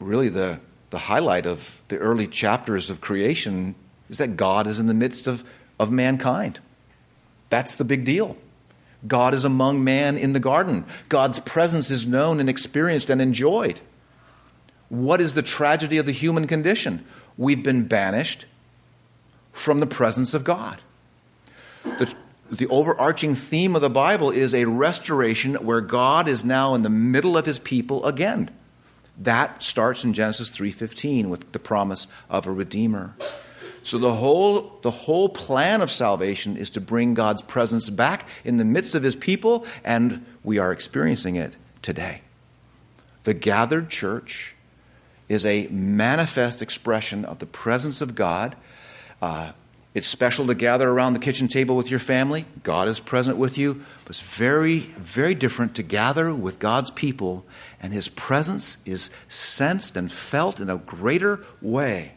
really 0.00 0.30
the, 0.30 0.60
the 0.88 0.98
highlight 1.00 1.44
of 1.44 1.82
the 1.88 1.98
early 1.98 2.26
chapters 2.26 2.88
of 2.88 3.02
creation 3.02 3.74
is 4.08 4.16
that 4.16 4.38
God 4.38 4.66
is 4.66 4.80
in 4.80 4.86
the 4.86 4.94
midst 4.94 5.26
of, 5.26 5.44
of 5.78 5.90
mankind. 5.90 6.58
That's 7.50 7.76
the 7.76 7.84
big 7.84 8.06
deal. 8.06 8.38
God 9.06 9.34
is 9.34 9.44
among 9.44 9.84
man 9.84 10.16
in 10.16 10.32
the 10.32 10.40
garden. 10.40 10.84
God's 11.08 11.38
presence 11.38 11.90
is 11.90 12.06
known 12.06 12.40
and 12.40 12.48
experienced 12.48 13.10
and 13.10 13.22
enjoyed. 13.22 13.80
What 14.88 15.20
is 15.20 15.34
the 15.34 15.42
tragedy 15.42 15.98
of 15.98 16.06
the 16.06 16.12
human 16.12 16.46
condition? 16.46 17.04
We've 17.36 17.62
been 17.62 17.84
banished 17.84 18.46
from 19.52 19.80
the 19.80 19.86
presence 19.86 20.34
of 20.34 20.44
God. 20.44 20.80
The, 21.84 22.12
the 22.50 22.66
overarching 22.68 23.34
theme 23.34 23.76
of 23.76 23.82
the 23.82 23.90
Bible 23.90 24.30
is 24.30 24.54
a 24.54 24.64
restoration 24.64 25.54
where 25.56 25.80
God 25.80 26.26
is 26.26 26.44
now 26.44 26.74
in 26.74 26.82
the 26.82 26.90
middle 26.90 27.36
of 27.36 27.46
his 27.46 27.58
people 27.58 28.04
again. 28.04 28.50
That 29.16 29.62
starts 29.62 30.04
in 30.04 30.12
Genesis 30.12 30.50
3:15 30.50 31.28
with 31.28 31.50
the 31.52 31.58
promise 31.58 32.06
of 32.30 32.46
a 32.46 32.52
redeemer. 32.52 33.14
So 33.88 33.96
the 33.96 34.12
whole, 34.12 34.78
the 34.82 34.90
whole 34.90 35.30
plan 35.30 35.80
of 35.80 35.90
salvation 35.90 36.58
is 36.58 36.68
to 36.72 36.80
bring 36.80 37.14
God's 37.14 37.40
presence 37.40 37.88
back 37.88 38.28
in 38.44 38.58
the 38.58 38.64
midst 38.66 38.94
of 38.94 39.02
his 39.02 39.16
people, 39.16 39.64
and 39.82 40.26
we 40.44 40.58
are 40.58 40.72
experiencing 40.72 41.36
it 41.36 41.56
today. 41.80 42.20
The 43.24 43.32
gathered 43.32 43.88
church 43.88 44.54
is 45.26 45.46
a 45.46 45.68
manifest 45.68 46.60
expression 46.60 47.24
of 47.24 47.38
the 47.38 47.46
presence 47.46 48.02
of 48.02 48.14
God. 48.14 48.56
Uh, 49.22 49.52
it's 49.94 50.06
special 50.06 50.46
to 50.48 50.54
gather 50.54 50.90
around 50.90 51.14
the 51.14 51.18
kitchen 51.18 51.48
table 51.48 51.74
with 51.74 51.90
your 51.90 51.98
family. 51.98 52.44
God 52.62 52.88
is 52.88 53.00
present 53.00 53.38
with 53.38 53.56
you. 53.56 53.86
But 54.04 54.10
it's 54.10 54.20
very, 54.20 54.80
very 54.98 55.34
different 55.34 55.74
to 55.76 55.82
gather 55.82 56.34
with 56.34 56.58
God's 56.58 56.90
people, 56.90 57.46
and 57.80 57.94
His 57.94 58.08
presence 58.08 58.82
is 58.84 59.10
sensed 59.28 59.96
and 59.96 60.12
felt 60.12 60.60
in 60.60 60.68
a 60.68 60.76
greater 60.76 61.42
way. 61.62 62.12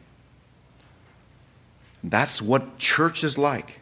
That's 2.03 2.41
what 2.41 2.77
church 2.77 3.23
is 3.23 3.37
like. 3.37 3.79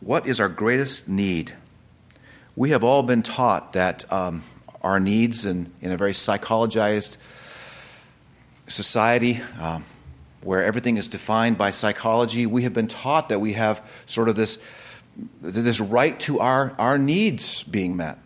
What 0.00 0.26
is 0.26 0.38
our 0.38 0.48
greatest 0.48 1.08
need? 1.08 1.52
We 2.54 2.70
have 2.70 2.84
all 2.84 3.02
been 3.02 3.22
taught 3.22 3.72
that 3.72 4.10
um, 4.12 4.42
our 4.82 5.00
needs 5.00 5.46
in, 5.46 5.72
in 5.80 5.90
a 5.90 5.96
very 5.96 6.12
psychologized 6.12 7.16
society 8.68 9.40
um, 9.60 9.84
where 10.42 10.64
everything 10.64 10.96
is 10.96 11.08
defined 11.08 11.58
by 11.58 11.70
psychology, 11.70 12.46
we 12.46 12.62
have 12.62 12.72
been 12.72 12.86
taught 12.86 13.30
that 13.30 13.40
we 13.40 13.54
have 13.54 13.82
sort 14.06 14.28
of 14.28 14.36
this, 14.36 14.62
this 15.40 15.80
right 15.80 16.18
to 16.20 16.38
our, 16.38 16.72
our 16.78 16.98
needs 16.98 17.64
being 17.64 17.96
met. 17.96 18.18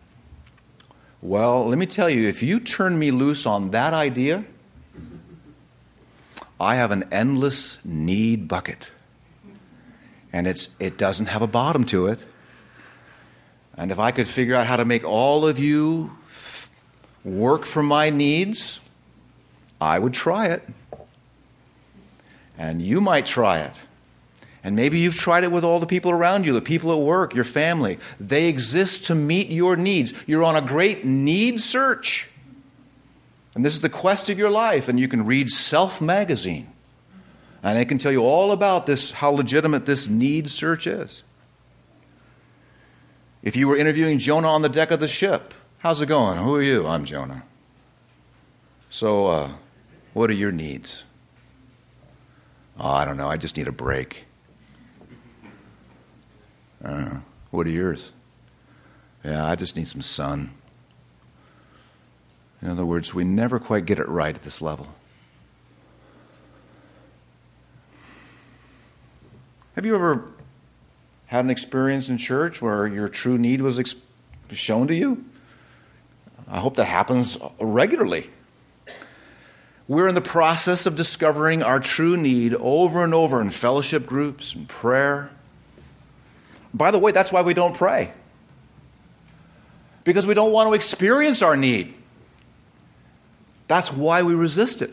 Well, 1.23 1.67
let 1.67 1.79
me 1.79 1.87
tell 1.87 2.11
you, 2.11 2.29
if 2.29 2.43
you 2.43 2.61
turn 2.61 2.99
me 2.99 3.11
loose 3.11 3.47
on 3.47 3.71
that 3.71 3.95
idea, 3.95 4.45
I 6.61 6.75
have 6.75 6.91
an 6.91 7.05
endless 7.11 7.83
need 7.85 8.47
bucket. 8.47 8.93
And 10.33 10.47
it's, 10.47 10.69
it 10.79 10.99
doesn't 10.99 11.27
have 11.27 11.43
a 11.43 11.47
bottom 11.47 11.85
to 11.87 12.07
it. 12.07 12.21
And 13.77 13.91
if 13.91 13.99
I 13.99 14.11
could 14.11 14.29
figure 14.29 14.55
out 14.55 14.67
how 14.67 14.77
to 14.77 14.85
make 14.85 15.03
all 15.03 15.47
of 15.47 15.59
you 15.59 16.17
f- 16.27 16.71
work 17.25 17.65
for 17.65 17.83
my 17.83 18.11
needs, 18.11 18.79
I 19.81 19.99
would 19.99 20.13
try 20.13 20.47
it. 20.47 20.63
And 22.59 22.83
you 22.83 23.01
might 23.01 23.25
try 23.25 23.61
it. 23.61 23.83
And 24.63 24.77
maybe 24.77 24.99
you've 24.99 25.17
tried 25.17 25.45
it 25.45 25.51
with 25.51 25.65
all 25.65 25.81
the 25.81 25.87
people 25.87 26.11
around 26.11 26.45
you, 26.45 26.53
the 26.53 26.61
people 26.61 26.93
at 26.93 26.99
work, 26.99 27.35
your 27.35 27.45
family. 27.45 27.99
They 28.21 28.49
exist 28.49 29.07
to 29.07 29.15
meet 29.15 29.49
your 29.49 29.77
needs. 29.77 30.13
You're 30.27 30.45
on 30.45 30.57
a 30.57 30.63
great 30.63 31.05
need 31.05 31.61
search. 31.61 32.30
And 33.55 33.65
this 33.65 33.75
is 33.75 33.81
the 33.81 33.89
quest 33.89 34.31
of 34.31 34.39
your 34.39 34.51
life. 34.51 34.89
And 34.89 34.99
you 34.99 35.09
can 35.09 35.27
read 35.27 35.51
Self 35.51 36.01
Magazine. 36.01 36.73
And 37.63 37.79
it 37.79 37.87
can 37.87 37.99
tell 37.99 38.13
you 38.13 38.23
all 38.23 38.53
about 38.53 38.87
this, 38.87 39.11
how 39.11 39.31
legitimate 39.31 39.87
this 39.87 40.09
need 40.09 40.51
search 40.51 40.87
is. 40.87 41.23
If 43.43 43.57
you 43.57 43.69
were 43.69 43.77
interviewing 43.77 44.19
Jonah 44.19 44.49
on 44.49 44.63
the 44.63 44.69
deck 44.69 44.91
of 44.91 45.01
the 45.01 45.09
ship, 45.09 45.55
how's 45.79 46.01
it 46.01 46.07
going? 46.07 46.39
Who 46.39 46.55
are 46.55 46.63
you? 46.63 46.87
I'm 46.87 47.05
Jonah. 47.05 47.43
So, 48.89 49.27
uh, 49.27 49.51
what 50.15 50.31
are 50.31 50.35
your 50.35 50.53
needs? 50.53 51.05
Oh, 52.79 52.91
I 52.91 53.05
don't 53.05 53.17
know. 53.17 53.29
I 53.29 53.37
just 53.37 53.57
need 53.57 53.69
a 53.69 53.73
break. 53.73 54.27
Uh, 56.83 57.17
what 57.51 57.67
are 57.67 57.71
yours? 57.71 58.13
Yeah, 59.23 59.47
I 59.47 59.55
just 59.55 59.77
need 59.77 59.87
some 59.87 60.01
sun. 60.01 60.53
In 62.63 62.69
other 62.69 62.85
words, 62.85 63.15
we 63.15 63.25
never 63.25 63.59
quite 63.59 63.87
get 63.87 63.99
it 63.99 64.09
right 64.09 64.35
at 64.35 64.43
this 64.43 64.61
level. 64.61 64.95
Have 69.77 69.87
you 69.87 69.95
ever 69.95 70.25
had 71.27 71.45
an 71.45 71.51
experience 71.51 72.09
in 72.09 72.19
church 72.19 72.61
where 72.61 72.87
your 72.87 73.09
true 73.09 73.39
need 73.39 73.63
was 73.63 73.79
exp- 73.79 74.03
shown 74.53 74.89
to 74.89 74.95
you? 74.95 75.25
I 76.49 76.59
hope 76.59 76.77
that 76.77 76.87
happens 76.87 77.39
regularly. 77.61 78.29
We're 79.89 80.09
in 80.09 80.15
the 80.15 80.21
process 80.21 80.87
of 80.87 80.97
discovering 80.97 81.63
our 81.63 81.81
true 81.81 82.17
need 82.17 82.55
over 82.55 83.03
and 83.03 83.15
over 83.15 83.41
in 83.41 83.51
fellowship 83.51 84.07
groups 84.07 84.55
and 84.55 84.69
prayer. 84.69 85.31
By 86.75 86.91
the 86.91 86.99
way, 86.99 87.13
that's 87.13 87.33
why 87.33 87.43
we 87.43 87.55
don't 87.55 87.75
pray. 87.75 88.13
Because 90.05 90.27
we 90.27 90.35
don't 90.35 90.53
want 90.53 90.69
to 90.69 90.75
experience 90.75 91.43
our 91.43 91.57
need. 91.57 91.95
That's 93.71 93.93
why 93.93 94.25
we 94.25 94.35
resist 94.35 94.83
it. 94.83 94.91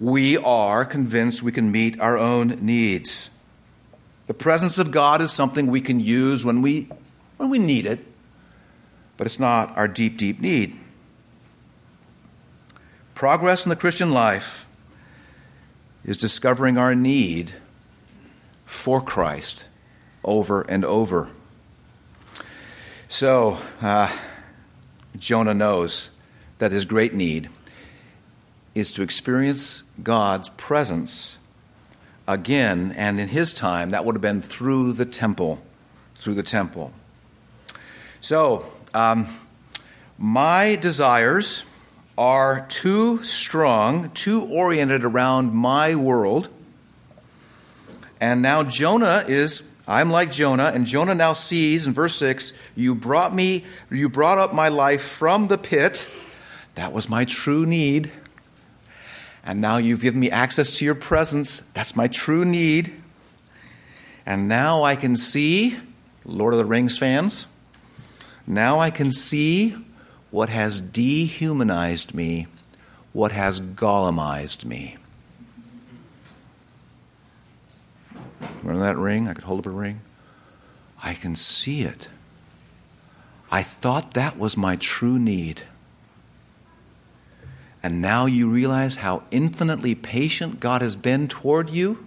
We 0.00 0.38
are 0.38 0.86
convinced 0.86 1.42
we 1.42 1.52
can 1.52 1.70
meet 1.70 2.00
our 2.00 2.16
own 2.16 2.48
needs. 2.62 3.28
The 4.28 4.32
presence 4.32 4.78
of 4.78 4.90
God 4.90 5.20
is 5.20 5.30
something 5.30 5.66
we 5.66 5.82
can 5.82 6.00
use 6.00 6.42
when 6.42 6.62
we, 6.62 6.88
when 7.36 7.50
we 7.50 7.58
need 7.58 7.84
it, 7.84 8.02
but 9.18 9.26
it's 9.26 9.38
not 9.38 9.76
our 9.76 9.86
deep, 9.86 10.16
deep 10.16 10.40
need. 10.40 10.80
Progress 13.14 13.66
in 13.66 13.68
the 13.68 13.76
Christian 13.76 14.10
life 14.10 14.66
is 16.02 16.16
discovering 16.16 16.78
our 16.78 16.94
need 16.94 17.52
for 18.64 19.02
Christ 19.02 19.66
over 20.24 20.62
and 20.62 20.82
over. 20.82 21.28
So, 23.06 23.58
uh, 23.82 24.10
Jonah 25.18 25.52
knows 25.52 26.08
that 26.64 26.72
his 26.72 26.86
great 26.86 27.12
need 27.12 27.50
is 28.74 28.90
to 28.90 29.02
experience 29.02 29.82
God's 30.02 30.48
presence 30.48 31.36
again, 32.26 32.90
and 32.96 33.20
in 33.20 33.28
his 33.28 33.52
time, 33.52 33.90
that 33.90 34.06
would 34.06 34.14
have 34.14 34.22
been 34.22 34.40
through 34.40 34.94
the 34.94 35.04
temple. 35.04 35.60
Through 36.14 36.32
the 36.32 36.42
temple. 36.42 36.94
So, 38.22 38.64
um, 38.94 39.28
my 40.16 40.76
desires 40.76 41.64
are 42.16 42.64
too 42.70 43.22
strong, 43.24 44.08
too 44.12 44.46
oriented 44.46 45.04
around 45.04 45.52
my 45.52 45.94
world. 45.94 46.48
And 48.22 48.40
now 48.40 48.62
Jonah 48.62 49.22
is, 49.28 49.70
I'm 49.86 50.10
like 50.10 50.32
Jonah, 50.32 50.72
and 50.74 50.86
Jonah 50.86 51.14
now 51.14 51.34
sees 51.34 51.86
in 51.86 51.92
verse 51.92 52.16
6 52.16 52.54
You 52.74 52.94
brought 52.94 53.34
me, 53.34 53.66
you 53.90 54.08
brought 54.08 54.38
up 54.38 54.54
my 54.54 54.68
life 54.68 55.02
from 55.02 55.48
the 55.48 55.58
pit. 55.58 56.08
That 56.74 56.92
was 56.92 57.08
my 57.08 57.24
true 57.24 57.66
need. 57.66 58.10
And 59.44 59.60
now 59.60 59.76
you've 59.76 60.00
given 60.00 60.20
me 60.20 60.30
access 60.30 60.78
to 60.78 60.84
your 60.84 60.94
presence. 60.94 61.60
That's 61.60 61.94
my 61.94 62.08
true 62.08 62.44
need. 62.44 62.94
And 64.26 64.48
now 64.48 64.82
I 64.82 64.96
can 64.96 65.16
see, 65.16 65.76
Lord 66.24 66.54
of 66.54 66.58
the 66.58 66.64
Rings 66.64 66.96
fans, 66.96 67.46
now 68.46 68.78
I 68.78 68.90
can 68.90 69.12
see 69.12 69.76
what 70.30 70.48
has 70.48 70.80
dehumanized 70.80 72.14
me, 72.14 72.46
what 73.12 73.32
has 73.32 73.60
Gollumized 73.60 74.64
me. 74.64 74.96
Remember 78.62 78.82
that 78.84 78.96
ring? 78.96 79.28
I 79.28 79.34
could 79.34 79.44
hold 79.44 79.60
up 79.60 79.66
a 79.66 79.70
ring. 79.70 80.00
I 81.02 81.14
can 81.14 81.36
see 81.36 81.82
it. 81.82 82.08
I 83.52 83.62
thought 83.62 84.14
that 84.14 84.38
was 84.38 84.56
my 84.56 84.76
true 84.76 85.18
need. 85.18 85.62
And 87.84 88.00
now 88.00 88.24
you 88.24 88.48
realize 88.48 88.96
how 88.96 89.24
infinitely 89.30 89.94
patient 89.94 90.58
God 90.58 90.80
has 90.80 90.96
been 90.96 91.28
toward 91.28 91.68
you. 91.68 92.06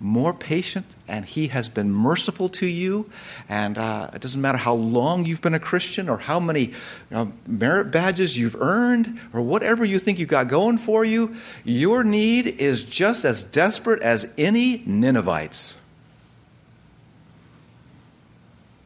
More 0.00 0.34
patient, 0.34 0.86
and 1.06 1.24
He 1.24 1.46
has 1.46 1.68
been 1.68 1.92
merciful 1.92 2.48
to 2.48 2.66
you. 2.66 3.08
And 3.48 3.78
uh, 3.78 4.10
it 4.12 4.20
doesn't 4.20 4.40
matter 4.40 4.58
how 4.58 4.74
long 4.74 5.24
you've 5.24 5.40
been 5.40 5.54
a 5.54 5.60
Christian 5.60 6.08
or 6.08 6.18
how 6.18 6.40
many 6.40 6.72
uh, 7.12 7.26
merit 7.46 7.92
badges 7.92 8.36
you've 8.36 8.56
earned 8.56 9.20
or 9.32 9.40
whatever 9.40 9.84
you 9.84 10.00
think 10.00 10.18
you've 10.18 10.28
got 10.28 10.48
going 10.48 10.78
for 10.78 11.04
you, 11.04 11.36
your 11.62 12.02
need 12.02 12.48
is 12.48 12.82
just 12.82 13.24
as 13.24 13.44
desperate 13.44 14.02
as 14.02 14.34
any 14.36 14.78
Ninevites. 14.84 15.76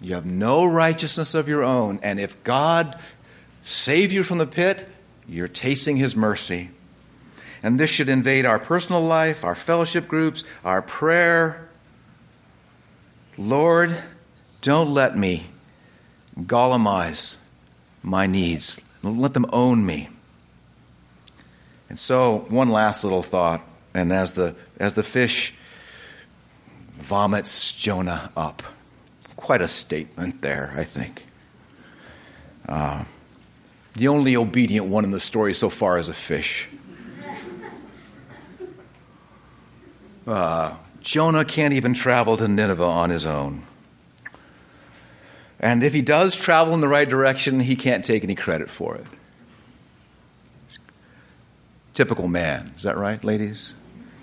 You 0.03 0.13
have 0.13 0.27
no 0.27 0.67
righteousness 0.67 1.35
of 1.35 1.49
your 1.49 1.65
own. 1.65 2.01
And 2.03 2.21
if 2.21 2.45
God 2.45 2.99
saved 3.65 4.13
you 4.13 4.23
from 4.23 4.37
the 4.37 4.47
pit, 4.47 4.91
you're 5.29 5.49
tasting 5.49 5.97
His 5.97 6.17
mercy. 6.17 6.71
And 7.62 7.81
this 7.81 7.91
should 7.91 8.09
invade 8.09 8.47
our 8.47 8.59
personal 8.59 9.01
life, 9.01 9.45
our 9.45 9.55
fellowship 9.55 10.07
groups, 10.07 10.45
our 10.65 10.83
prayer. 10.83 11.69
Lord, 13.37 13.97
don't 14.61 14.93
let 14.93 15.17
me 15.17 15.47
gollumize 16.41 17.37
my 18.03 18.27
needs. 18.27 18.81
Let 19.03 19.35
them 19.35 19.47
own 19.53 19.85
me. 19.85 20.09
And 21.89 21.99
so, 21.99 22.47
one 22.49 22.71
last 22.71 23.05
little 23.05 23.23
thought, 23.23 23.62
and 23.95 24.12
as 24.12 24.33
the, 24.33 24.55
as 24.79 24.95
the 24.95 25.03
fish 25.03 25.55
vomits 26.99 27.73
Jonah 27.73 28.31
up, 28.37 28.62
quite 29.37 29.62
a 29.62 29.69
statement 29.69 30.43
there, 30.43 30.75
I 30.77 30.85
think. 30.85 31.25
Uh, 32.69 33.05
the 33.97 34.09
only 34.09 34.37
obedient 34.37 34.87
one 34.87 35.05
in 35.05 35.11
the 35.11 35.21
story 35.21 35.55
so 35.55 35.71
far 35.71 35.99
is 35.99 36.09
a 36.09 36.15
fish. 36.15 36.69
Uh, 40.27 40.75
Jonah 41.01 41.45
can't 41.45 41.73
even 41.73 41.95
travel 41.95 42.37
to 42.37 42.47
Nineveh 42.47 42.85
on 42.85 43.11
his 43.11 43.25
own. 43.25 43.63
And 45.59 45.83
if 45.83 45.95
he 45.95 46.03
does 46.03 46.37
travel 46.37 46.75
in 46.75 46.81
the 46.81 46.89
right 46.89 47.09
direction, 47.09 47.61
he 47.61 47.75
can't 47.75 48.05
take 48.05 48.23
any 48.23 48.35
credit 48.35 48.69
for 48.69 48.97
it. 48.97 49.07
Typical 51.95 52.29
man. 52.29 52.75
Is 52.77 52.83
that 52.83 52.99
right, 52.99 53.23
ladies? 53.25 53.73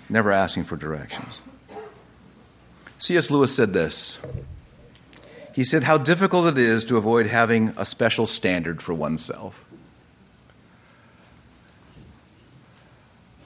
Never 0.08 0.30
asking 0.30 0.64
for 0.64 0.76
directions. 0.76 1.40
C.S. 3.00 3.30
Lewis 3.30 3.54
said 3.54 3.72
this. 3.72 4.20
He 5.54 5.64
said, 5.64 5.84
How 5.84 5.98
difficult 5.98 6.46
it 6.46 6.58
is 6.58 6.84
to 6.84 6.96
avoid 6.96 7.26
having 7.26 7.74
a 7.76 7.84
special 7.84 8.26
standard 8.26 8.82
for 8.82 8.92
oneself. 8.92 9.63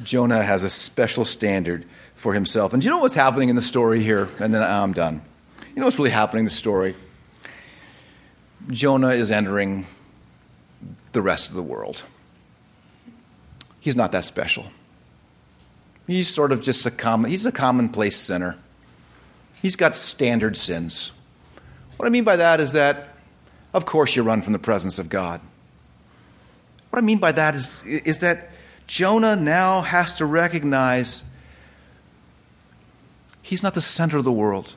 Jonah 0.03 0.43
has 0.43 0.63
a 0.65 0.71
special 0.71 1.25
standard 1.25 1.85
for 2.15 2.35
himself. 2.35 2.73
And 2.73 2.83
do 2.83 2.87
you 2.87 2.91
know 2.91 2.99
what's 2.99 3.15
happening 3.15 3.49
in 3.49 3.57
the 3.57 3.63
story 3.63 4.03
here? 4.03 4.29
And 4.39 4.53
then 4.53 4.63
I'm 4.63 4.93
done. 4.93 5.23
You 5.75 5.81
know 5.81 5.87
what's 5.87 5.99
really 5.99 6.11
happening 6.11 6.41
in 6.41 6.45
the 6.45 6.51
story? 6.51 6.97
Jonah 8.71 9.11
is 9.11 9.31
entering 9.33 9.87
the 11.13 11.23
rest 11.23 11.51
of 11.51 11.57
the 11.57 11.63
world. 11.63 12.03
He's 13.81 13.97
not 13.97 14.13
that 14.13 14.25
special. 14.25 14.67
He's 16.07 16.29
sort 16.29 16.53
of 16.53 16.63
just 16.63 16.85
a 16.87 16.91
common, 16.91 17.31
he's 17.31 17.47
a 17.47 17.53
commonplace 17.53 18.17
sinner. 18.17 18.59
He's 19.61 19.77
got 19.77 19.95
standard 19.95 20.57
sins. 20.57 21.13
What 21.97 22.07
I 22.07 22.11
mean 22.11 22.25
by 22.25 22.37
that 22.37 22.61
is 22.61 22.73
that, 22.73 23.11
of 23.75 23.85
course, 23.85 24.15
you 24.17 24.23
run 24.23 24.41
from 24.41 24.53
the 24.53 24.59
presence 24.59 24.99
of 24.99 25.09
God. 25.09 25.41
What 26.91 26.99
I 26.99 27.03
mean 27.03 27.19
by 27.19 27.33
that 27.33 27.55
is, 27.55 27.85
is 27.85 28.19
that 28.21 28.51
Jonah 28.89 29.37
now 29.37 29.83
has 29.83 30.15
to 30.15 30.25
recognize 30.25 31.25
he's 33.43 33.63
not 33.63 33.75
the 33.75 33.81
center 33.81 34.17
of 34.17 34.25
the 34.25 34.33
world. 34.33 34.75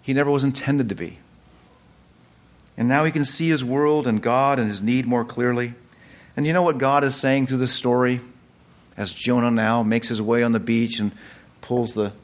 He 0.00 0.14
never 0.14 0.30
was 0.30 0.42
intended 0.42 0.88
to 0.88 0.94
be. 0.94 1.18
And 2.76 2.88
now 2.88 3.04
he 3.04 3.12
can 3.12 3.26
see 3.26 3.50
his 3.50 3.62
world 3.62 4.06
and 4.06 4.22
God 4.22 4.58
and 4.58 4.66
his 4.66 4.82
need 4.82 5.06
more 5.06 5.24
clearly. 5.24 5.74
And 6.34 6.46
you 6.46 6.54
know 6.54 6.62
what 6.62 6.78
God 6.78 7.04
is 7.04 7.14
saying 7.14 7.46
through 7.46 7.58
this 7.58 7.74
story? 7.74 8.20
As 8.96 9.12
Jonah 9.12 9.50
now 9.50 9.82
makes 9.82 10.08
his 10.08 10.20
way 10.20 10.42
on 10.42 10.52
the 10.52 10.60
beach 10.60 10.98
and 10.98 11.12
pulls 11.60 11.92
the 11.92 12.14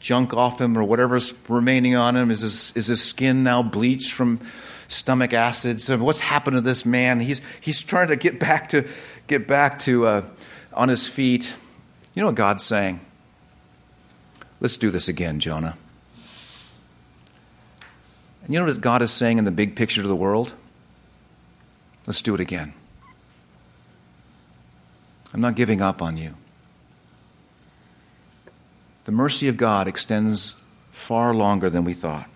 junk 0.00 0.34
off 0.34 0.60
him 0.60 0.76
or 0.76 0.84
whatever's 0.84 1.32
remaining 1.48 1.96
on 1.96 2.14
him. 2.14 2.30
Is 2.30 2.42
his, 2.42 2.72
is 2.76 2.86
his 2.88 3.02
skin 3.02 3.42
now 3.42 3.62
bleached 3.62 4.12
from 4.12 4.38
stomach 4.88 5.34
acid. 5.34 5.80
So 5.80 5.96
what's 5.98 6.20
happened 6.20 6.56
to 6.56 6.60
this 6.60 6.84
man? 6.84 7.20
He's, 7.20 7.40
he's 7.60 7.82
trying 7.82 8.08
to 8.08 8.16
get 8.16 8.40
back 8.40 8.70
to, 8.70 8.88
get 9.26 9.46
back 9.46 9.78
to 9.80 10.06
uh, 10.06 10.22
on 10.72 10.88
his 10.88 11.06
feet. 11.06 11.54
You 12.14 12.22
know 12.22 12.28
what 12.28 12.34
God's 12.34 12.64
saying? 12.64 13.00
Let's 14.60 14.76
do 14.76 14.90
this 14.90 15.08
again, 15.08 15.38
Jonah. 15.38 15.76
And 18.42 18.52
you 18.52 18.58
know 18.58 18.66
what 18.66 18.80
God 18.80 19.02
is 19.02 19.12
saying 19.12 19.38
in 19.38 19.44
the 19.44 19.52
big 19.52 19.76
picture 19.76 20.02
to 20.02 20.08
the 20.08 20.16
world? 20.16 20.54
Let's 22.06 22.22
do 22.22 22.34
it 22.34 22.40
again. 22.40 22.72
I'm 25.34 25.40
not 25.40 25.54
giving 25.54 25.82
up 25.82 26.00
on 26.00 26.16
you. 26.16 26.34
The 29.04 29.12
mercy 29.12 29.48
of 29.48 29.58
God 29.58 29.86
extends 29.86 30.56
far 30.90 31.34
longer 31.34 31.68
than 31.68 31.84
we 31.84 31.92
thought 31.92 32.28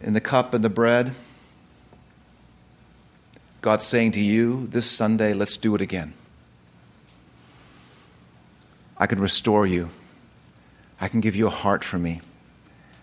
in 0.00 0.14
the 0.14 0.20
cup 0.20 0.54
and 0.54 0.64
the 0.64 0.70
bread. 0.70 1.12
God's 3.60 3.86
saying 3.86 4.12
to 4.12 4.20
you 4.20 4.66
this 4.68 4.90
Sunday, 4.90 5.32
let's 5.34 5.56
do 5.56 5.74
it 5.74 5.80
again. 5.80 6.12
I 8.96 9.06
can 9.06 9.20
restore 9.20 9.66
you. 9.66 9.90
I 11.00 11.08
can 11.08 11.20
give 11.20 11.36
you 11.36 11.46
a 11.46 11.50
heart 11.50 11.84
for 11.84 11.98
me. 11.98 12.20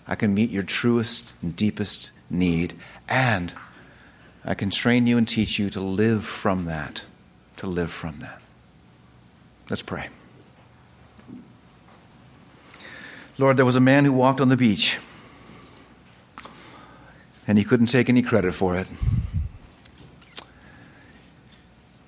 I 0.07 0.15
can 0.15 0.33
meet 0.33 0.49
your 0.49 0.63
truest 0.63 1.33
and 1.41 1.55
deepest 1.55 2.11
need. 2.29 2.73
And 3.07 3.53
I 4.43 4.53
can 4.53 4.69
train 4.69 5.07
you 5.07 5.17
and 5.17 5.27
teach 5.27 5.57
you 5.57 5.69
to 5.71 5.81
live 5.81 6.25
from 6.25 6.65
that. 6.65 7.05
To 7.57 7.67
live 7.67 7.91
from 7.91 8.19
that. 8.19 8.41
Let's 9.69 9.81
pray. 9.81 10.09
Lord, 13.37 13.57
there 13.57 13.65
was 13.65 13.75
a 13.75 13.81
man 13.81 14.05
who 14.05 14.13
walked 14.13 14.39
on 14.39 14.49
the 14.49 14.57
beach 14.57 14.99
and 17.47 17.57
he 17.57 17.63
couldn't 17.63 17.87
take 17.87 18.09
any 18.09 18.21
credit 18.21 18.53
for 18.53 18.75
it. 18.75 18.87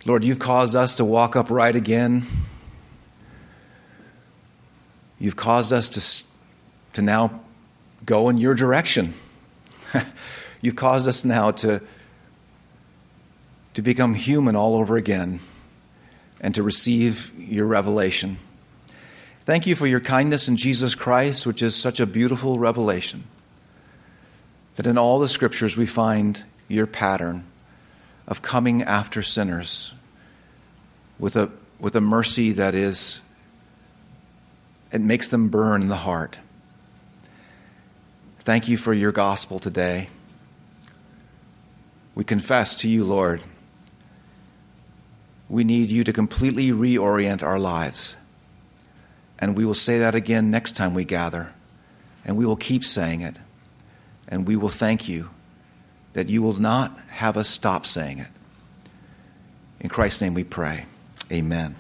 Lord, 0.05 0.23
you've 0.23 0.39
caused 0.39 0.75
us 0.75 0.93
to 0.95 1.05
walk 1.05 1.35
upright 1.35 1.75
again. 1.75 2.23
You've 5.19 5.35
caused 5.35 5.73
us 5.73 5.89
to, 5.89 6.25
to 6.93 7.01
now 7.01 7.43
go 8.05 8.29
in 8.29 8.37
your 8.37 8.55
direction. 8.55 9.13
you've 10.61 10.75
caused 10.75 11.07
us 11.07 11.25
now 11.25 11.51
to, 11.51 11.81
to 13.73 13.81
become 13.81 14.13
human 14.13 14.55
all 14.55 14.75
over 14.75 14.95
again 14.95 15.39
and 16.39 16.55
to 16.55 16.63
receive 16.63 17.33
your 17.37 17.65
revelation. 17.65 18.37
Thank 19.41 19.67
you 19.67 19.75
for 19.75 19.87
your 19.87 19.99
kindness 19.99 20.47
in 20.47 20.55
Jesus 20.55 20.95
Christ, 20.95 21.45
which 21.45 21.61
is 21.61 21.75
such 21.75 21.99
a 21.99 22.05
beautiful 22.05 22.59
revelation 22.59 23.23
that 24.77 24.87
in 24.87 24.97
all 24.97 25.19
the 25.19 25.27
scriptures 25.27 25.75
we 25.75 25.85
find 25.85 26.45
your 26.67 26.87
pattern 26.87 27.43
of 28.27 28.41
coming 28.41 28.81
after 28.83 29.21
sinners 29.21 29.93
with 31.19 31.35
a 31.35 31.51
with 31.79 31.95
a 31.95 32.01
mercy 32.01 32.51
that 32.53 32.73
is, 32.73 33.21
it 34.91 35.01
makes 35.01 35.27
them 35.27 35.49
burn 35.49 35.81
in 35.81 35.89
the 35.89 35.95
heart. 35.97 36.39
Thank 38.39 38.67
you 38.67 38.77
for 38.77 38.93
your 38.93 39.11
gospel 39.11 39.59
today. 39.59 40.09
We 42.15 42.23
confess 42.23 42.73
to 42.75 42.89
you, 42.89 43.03
Lord, 43.03 43.43
we 45.49 45.63
need 45.63 45.89
you 45.89 46.03
to 46.03 46.13
completely 46.13 46.71
reorient 46.71 47.43
our 47.43 47.59
lives. 47.59 48.15
And 49.37 49.55
we 49.55 49.65
will 49.65 49.75
say 49.75 49.99
that 49.99 50.15
again 50.15 50.49
next 50.49 50.75
time 50.75 50.95
we 50.95 51.05
gather. 51.05 51.53
And 52.25 52.35
we 52.35 52.45
will 52.45 52.55
keep 52.55 52.83
saying 52.83 53.21
it. 53.21 53.37
And 54.27 54.47
we 54.47 54.55
will 54.55 54.69
thank 54.69 55.07
you 55.07 55.29
that 56.13 56.29
you 56.29 56.41
will 56.41 56.59
not 56.59 56.97
have 57.09 57.37
us 57.37 57.47
stop 57.47 57.85
saying 57.85 58.19
it. 58.19 58.27
In 59.79 59.89
Christ's 59.89 60.21
name 60.21 60.33
we 60.33 60.43
pray. 60.43 60.85
Amen. 61.31 61.75